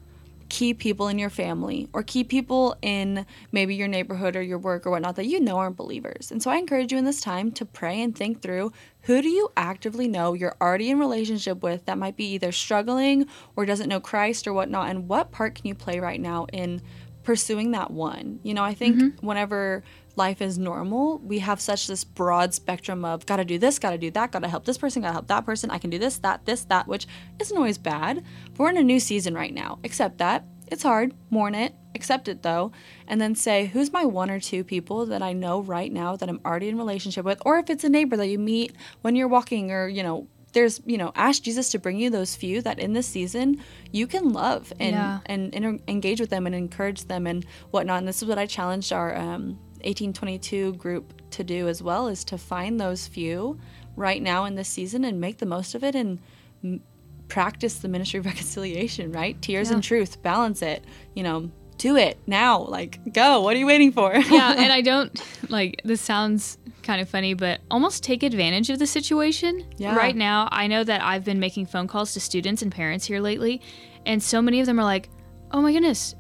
key 0.49 0.75
people 0.75 1.09
in 1.09 1.19
your 1.19 1.31
family 1.31 1.89
or 1.93 2.03
key 2.03 2.25
people 2.25 2.77
in 2.83 3.27
maybe 3.53 3.75
your 3.75 3.89
neighborhood 3.89 4.37
or 4.37 4.43
your 4.43 4.59
work 4.59 4.87
or 4.87 4.91
whatnot 4.91 5.17
that 5.17 5.27
you 5.27 5.41
know 5.41 5.59
aren't 5.59 5.77
believers. 5.77 6.31
And 6.31 6.43
so 6.43 6.51
I 6.51 6.57
encourage 6.57 6.93
you 6.93 6.99
in 6.99 7.05
this 7.05 7.21
time 7.21 7.51
to 7.53 7.65
pray 7.65 8.01
and 8.01 8.15
think 8.15 8.43
through 8.43 8.73
who 9.03 9.23
do 9.23 9.29
you 9.29 9.51
actively 9.57 10.09
know 10.09 10.35
you're 10.35 10.57
already 10.61 10.91
in 10.91 10.99
relationship 10.99 11.63
with 11.63 11.87
that 11.87 11.99
might 11.99 12.17
be 12.17 12.33
either 12.33 12.53
struggling 12.53 13.27
or 13.55 13.65
doesn't 13.67 13.89
know 13.89 14.01
Christ 14.01 14.47
or 14.47 14.53
whatnot, 14.53 14.91
and 14.91 15.09
what 15.09 15.31
part 15.31 15.55
can 15.55 15.67
you 15.67 15.75
play 15.75 16.01
right 16.01 16.21
now 16.21 16.47
in 16.53 16.83
pursuing 17.23 17.73
that 17.73 17.91
one? 17.91 18.41
You 18.43 18.55
know, 18.55 18.65
I 18.65 18.75
think 18.75 18.97
mm-hmm. 18.97 19.27
whenever 19.27 19.85
life 20.17 20.41
is 20.41 20.59
normal, 20.59 21.19
we 21.19 21.39
have 21.41 21.61
such 21.61 21.87
this 21.87 22.05
broad 22.05 22.55
spectrum 22.55 23.05
of 23.05 23.27
gotta 23.27 23.45
do 23.45 23.59
this, 23.59 23.79
gotta 23.79 23.99
do 23.99 24.11
that, 24.13 24.33
gotta 24.33 24.49
help 24.49 24.65
this 24.65 24.79
person, 24.79 25.03
gotta 25.03 25.13
help 25.13 25.27
that 25.29 25.45
person, 25.45 25.71
I 25.71 25.79
can 25.79 25.91
do 25.91 25.99
this, 25.99 26.19
that, 26.19 26.45
this, 26.47 26.65
that, 26.65 26.89
which 26.89 27.07
isn't 27.39 27.57
always 27.57 27.79
bad. 27.79 28.25
But 28.53 28.59
we're 28.61 28.71
in 28.71 28.77
a 28.79 28.83
new 28.83 28.99
season 29.01 29.35
right 29.35 29.53
now. 29.53 29.79
Accept 29.85 30.19
that. 30.19 30.45
It's 30.69 30.83
hard, 30.83 31.15
mourn 31.31 31.55
it, 31.55 31.75
accept 31.95 32.27
it 32.27 32.43
though, 32.43 32.73
and 33.07 33.21
then 33.21 33.35
say, 33.37 33.67
who's 33.67 33.93
my 33.93 34.05
one 34.05 34.31
or 34.31 34.41
two 34.41 34.65
people 34.65 35.07
that 35.07 35.23
I 35.23 35.33
know 35.33 35.61
right 35.61 35.93
now 35.93 36.17
that 36.17 36.29
I'm 36.29 36.41
already 36.45 36.69
in 36.69 36.77
relationship 36.77 37.25
with, 37.25 37.41
or 37.47 37.59
if 37.59 37.71
it's 37.71 37.85
a 37.85 37.89
neighbor 37.89 38.17
that 38.17 38.27
you 38.27 38.39
meet 38.39 38.73
when 39.03 39.15
you're 39.15 39.29
walking 39.29 39.71
or, 39.71 39.87
you 39.89 40.03
know, 40.03 40.27
there's 40.53 40.81
you 40.87 40.97
know 40.97 41.13
ask 41.17 41.43
jesus 41.43 41.69
to 41.71 41.79
bring 41.79 41.99
you 41.99 42.09
those 42.09 42.35
few 42.35 42.63
that 42.63 42.79
in 42.79 42.95
this 42.95 43.07
season 43.07 43.63
you 43.93 44.07
can 44.07 44.31
love 44.33 44.73
and 44.81 44.95
Yeah. 44.95 45.19
and, 45.27 45.55
and 45.55 45.83
engage 45.87 46.19
with 46.19 46.31
them 46.31 46.47
and 46.47 46.55
encourage 46.55 47.05
them 47.05 47.27
and 47.27 47.45
whatnot 47.73 47.99
and 47.99 48.09
this 48.09 48.23
is 48.23 48.29
what 48.29 48.39
i 48.39 48.47
challenged 48.47 48.91
our 48.91 49.15
um, 49.15 49.59
1822 49.87 50.75
group 50.75 51.13
to 51.31 51.45
do 51.45 51.69
as 51.69 51.83
well 51.83 52.09
is 52.09 52.25
to 52.25 52.39
find 52.39 52.79
those 52.81 53.07
few 53.07 53.59
right 53.97 54.21
now 54.23 54.45
in 54.45 54.55
this 54.55 54.69
season 54.69 55.05
and 55.05 55.21
make 55.21 55.39
the 55.39 55.47
most 55.47 55.75
of 55.75 55.83
it 55.85 55.95
and 55.95 56.19
m- 56.65 56.81
practice 57.29 57.75
the 57.79 57.89
ministry 57.89 58.19
of 58.21 58.27
reconciliation 58.33 59.13
right 59.13 59.41
tears 59.43 59.69
Yeah. 59.69 59.75
and 59.75 59.83
truth 59.85 60.23
balance 60.23 60.63
it 60.63 60.85
you 61.15 61.23
know 61.23 61.51
do 61.79 61.97
it 61.97 62.19
now 62.27 62.61
like 62.61 63.13
go 63.13 63.41
what 63.43 63.55
are 63.55 63.59
you 63.59 63.67
waiting 63.67 63.93
for 63.93 64.15
yeah, 64.31 64.55
and 64.57 64.73
I 64.73 64.81
don't 64.81 65.21
like 65.51 65.81
this 65.85 66.01
sounds 66.01 66.59
kind 66.83 67.01
of 67.03 67.09
funny, 67.09 67.35
but 67.35 67.61
almost 67.69 68.05
take 68.05 68.23
advantage 68.23 68.71
of 68.71 68.79
the 68.79 68.87
situation. 68.87 69.67
Yeah. 69.77 69.97
Right 69.97 70.15
now, 70.15 70.49
I 70.53 70.69
know 70.69 70.85
that 70.85 71.03
I've 71.03 71.25
been 71.25 71.41
making 71.41 71.67
phone 71.67 71.89
calls 71.89 72.13
to 72.15 72.21
students 72.21 72.63
and 72.63 72.71
parents 72.71 73.05
here 73.07 73.19
lately, 73.19 73.61
and 74.07 74.23
so 74.23 74.41
many 74.41 74.61
of 74.61 74.67
them 74.67 74.79
are 74.79 74.85
like, 74.85 75.09
"Oh 75.51 75.61
my 75.61 75.73
goodness, 75.73 76.15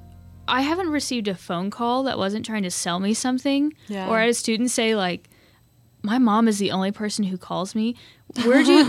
I 0.48 0.62
haven't 0.62 0.88
received 0.90 1.28
a 1.28 1.34
phone 1.34 1.70
call 1.70 2.02
that 2.04 2.18
wasn't 2.18 2.46
trying 2.46 2.62
to 2.62 2.70
sell 2.70 3.00
me 3.00 3.14
something." 3.14 3.74
Yeah. 3.88 4.08
Or 4.08 4.18
I 4.18 4.22
had 4.22 4.30
a 4.30 4.34
student 4.34 4.70
say 4.70 4.94
like, 4.94 5.28
"My 6.02 6.18
mom 6.18 6.48
is 6.48 6.58
the 6.58 6.70
only 6.70 6.92
person 6.92 7.24
who 7.24 7.36
calls 7.38 7.74
me." 7.74 7.96
You? 8.34 8.44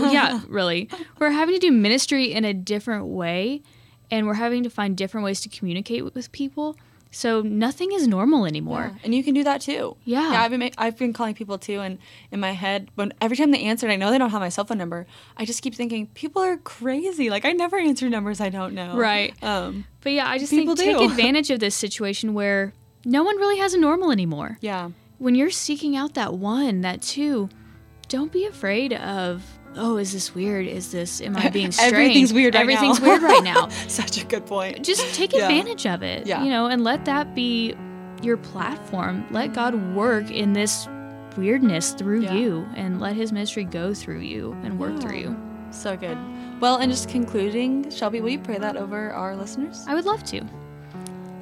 yeah, 0.12 0.40
really. 0.48 0.88
We're 1.18 1.30
having 1.30 1.54
to 1.54 1.60
do 1.60 1.70
ministry 1.70 2.32
in 2.32 2.44
a 2.44 2.54
different 2.54 3.06
way, 3.06 3.62
and 4.10 4.26
we're 4.26 4.34
having 4.34 4.62
to 4.64 4.70
find 4.70 4.96
different 4.96 5.24
ways 5.24 5.40
to 5.42 5.48
communicate 5.48 6.04
with 6.04 6.32
people. 6.32 6.76
So 7.10 7.40
nothing 7.40 7.92
is 7.92 8.06
normal 8.06 8.44
anymore. 8.44 8.92
Yeah, 8.92 9.00
and 9.04 9.14
you 9.14 9.24
can 9.24 9.34
do 9.34 9.44
that 9.44 9.60
too. 9.62 9.96
Yeah. 10.04 10.32
yeah. 10.32 10.42
I've 10.42 10.50
been 10.50 10.70
I've 10.76 10.98
been 10.98 11.12
calling 11.12 11.34
people 11.34 11.58
too, 11.58 11.80
and 11.80 11.98
in 12.30 12.40
my 12.40 12.52
head, 12.52 12.90
when 12.96 13.12
every 13.20 13.36
time 13.36 13.50
they 13.50 13.62
answer, 13.62 13.86
and 13.86 13.92
I 13.92 13.96
know 13.96 14.10
they 14.10 14.18
don't 14.18 14.30
have 14.30 14.40
my 14.40 14.50
cell 14.50 14.64
phone 14.64 14.78
number. 14.78 15.06
I 15.36 15.44
just 15.44 15.62
keep 15.62 15.74
thinking 15.74 16.06
people 16.08 16.42
are 16.42 16.58
crazy. 16.58 17.30
Like 17.30 17.44
I 17.44 17.52
never 17.52 17.78
answer 17.78 18.08
numbers 18.08 18.40
I 18.40 18.50
don't 18.50 18.74
know. 18.74 18.96
Right. 18.96 19.34
Um. 19.42 19.86
But 20.02 20.12
yeah, 20.12 20.28
I 20.28 20.38
just 20.38 20.50
think 20.50 20.68
do. 20.76 20.84
take 20.84 21.00
advantage 21.10 21.50
of 21.50 21.60
this 21.60 21.74
situation 21.74 22.34
where 22.34 22.74
no 23.04 23.22
one 23.22 23.36
really 23.36 23.58
has 23.58 23.74
a 23.74 23.78
normal 23.78 24.10
anymore. 24.10 24.58
Yeah. 24.60 24.90
When 25.18 25.34
you're 25.34 25.50
seeking 25.50 25.96
out 25.96 26.14
that 26.14 26.34
one, 26.34 26.82
that 26.82 27.02
two, 27.02 27.48
don't 28.08 28.30
be 28.30 28.44
afraid 28.44 28.92
of, 28.92 29.57
oh, 29.76 29.96
is 29.96 30.12
this 30.12 30.34
weird? 30.34 30.66
Is 30.66 30.90
this, 30.90 31.20
am 31.20 31.36
I 31.36 31.48
being 31.50 31.70
strange? 31.72 31.92
Everything's 31.92 32.32
weird 32.32 32.54
right 32.54 32.60
Everything's 32.62 33.00
now. 33.00 33.06
weird 33.08 33.22
right 33.22 33.44
now. 33.44 33.68
Such 33.88 34.20
a 34.20 34.24
good 34.24 34.46
point. 34.46 34.84
Just 34.84 35.14
take 35.14 35.32
Yeah. 35.32 35.42
advantage 35.46 35.86
of 35.86 36.02
it, 36.02 36.26
Yeah. 36.26 36.42
you 36.42 36.50
know, 36.50 36.66
and 36.66 36.82
let 36.84 37.04
that 37.04 37.34
be 37.34 37.74
your 38.22 38.36
platform. 38.36 39.24
Let 39.30 39.52
God 39.54 39.94
work 39.94 40.30
in 40.30 40.52
this 40.52 40.88
weirdness 41.36 41.92
through 41.92 42.22
Yeah. 42.22 42.34
you 42.34 42.66
and 42.74 43.00
let 43.00 43.14
his 43.14 43.30
ministry 43.32 43.62
go 43.64 43.94
through 43.94 44.20
you 44.20 44.56
and 44.64 44.78
work 44.78 44.98
through 45.00 45.16
you. 45.18 45.36
So 45.70 45.96
good. 45.96 46.18
Well, 46.60 46.78
and 46.78 46.90
just 46.90 47.08
concluding, 47.08 47.88
Shelby, 47.90 48.20
will 48.20 48.30
you 48.30 48.38
pray 48.40 48.58
that 48.58 48.76
over 48.76 49.10
our 49.12 49.36
listeners? 49.36 49.84
I 49.86 49.94
would 49.94 50.06
love 50.06 50.24
to. 50.24 50.40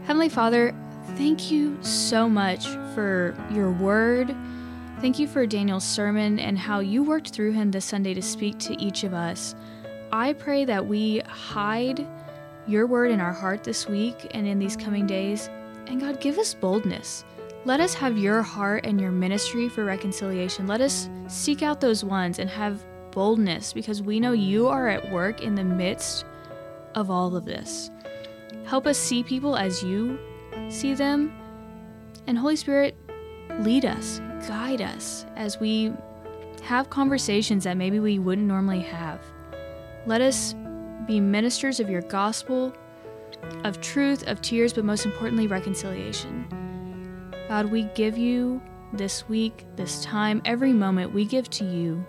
Heavenly 0.05 0.29
Father, 0.29 0.75
thank 1.17 1.51
you 1.51 1.79
so 1.81 2.29
much 2.29 2.67
for 2.95 3.35
your 3.51 3.71
word. 3.73 4.35
Thank 5.01 5.19
you 5.19 5.29
for 5.29 5.47
Daniel's 5.47 5.85
sermon 5.85 6.39
and 6.39 6.59
how 6.59 6.81
you 6.81 7.03
worked 7.03 7.29
through 7.29 7.53
him 7.53 7.71
this 7.71 7.85
Sunday 7.85 8.15
to 8.15 8.23
speak 8.23 8.59
to 8.61 8.83
each 8.83 9.05
of 9.05 9.13
us. 9.13 9.55
I 10.11 10.33
pray 10.33 10.65
that 10.65 10.87
we 10.87 11.19
hide 11.21 12.07
your 12.67 12.87
word 12.87 13.11
in 13.11 13.21
our 13.21 13.33
heart 13.33 13.63
this 13.63 13.87
week 13.87 14.27
and 14.31 14.47
in 14.47 14.59
these 14.59 14.75
coming 14.75 15.07
days. 15.07 15.51
And 15.87 16.01
God, 16.01 16.19
give 16.19 16.39
us 16.39 16.55
boldness. 16.55 17.27
Let 17.67 17.79
us 17.79 17.93
have 17.93 18.17
your 18.17 18.41
heart 18.41 18.87
and 18.87 18.99
your 18.99 19.13
ministry 19.13 19.69
for 19.69 19.85
reconciliation. 19.85 20.67
Let 20.67 20.81
us 20.81 21.11
seek 21.29 21.63
out 21.63 21.79
those 21.81 22.03
ones 22.03 22.39
and 22.39 22.49
have 22.49 22.83
boldness 23.11 23.75
because 23.75 24.01
we 24.01 24.19
know 24.19 24.33
you 24.33 24.67
are 24.67 24.89
at 24.89 25.13
work 25.13 25.43
in 25.43 25.55
the 25.55 25.65
midst 25.65 26.25
of 26.95 27.11
all 27.11 27.37
of 27.37 27.45
this. 27.45 27.91
Help 28.65 28.87
us 28.87 28.97
see 28.97 29.23
people 29.23 29.57
as 29.57 29.83
you 29.83 30.19
see 30.71 30.95
them. 30.95 31.37
And 32.27 32.39
Holy 32.39 32.57
Spirit, 32.57 32.97
lead 33.61 33.85
us, 33.85 34.21
guide 34.47 34.81
us 34.81 35.27
as 35.37 35.61
we 35.61 35.93
have 36.63 36.91
conversations 36.91 37.65
that 37.65 37.77
maybe 37.77 38.01
we 38.01 38.19
wouldn't 38.19 38.47
normally 38.47 38.81
have. 38.81 39.21
Let 40.07 40.21
us 40.21 40.55
be 41.07 41.21
ministers 41.21 41.81
of 41.81 41.89
your 41.89 42.03
gospel, 42.03 42.73
of 43.65 43.81
truth, 43.81 44.27
of 44.27 44.41
tears, 44.41 44.73
but 44.73 44.85
most 44.85 45.05
importantly, 45.05 45.47
reconciliation. 45.47 46.47
God, 47.49 47.67
we 47.67 47.85
give 47.95 48.19
you 48.19 48.61
this 48.93 49.29
week, 49.29 49.65
this 49.77 50.03
time, 50.05 50.43
every 50.45 50.73
moment 50.73 51.13
we 51.13 51.25
give 51.25 51.49
to 51.51 51.65
you 51.65 52.05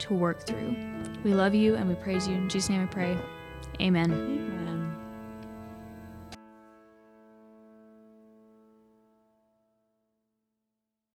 to 0.00 0.14
work 0.14 0.46
through. 0.46 0.76
We 1.22 1.32
love 1.32 1.54
you 1.54 1.74
and 1.76 1.88
we 1.88 1.94
praise 1.94 2.28
you. 2.28 2.34
In 2.34 2.48
Jesus' 2.48 2.70
name 2.70 2.82
we 2.82 2.86
pray. 2.88 3.16
Amen. 3.80 4.12
Amen. 4.12 4.93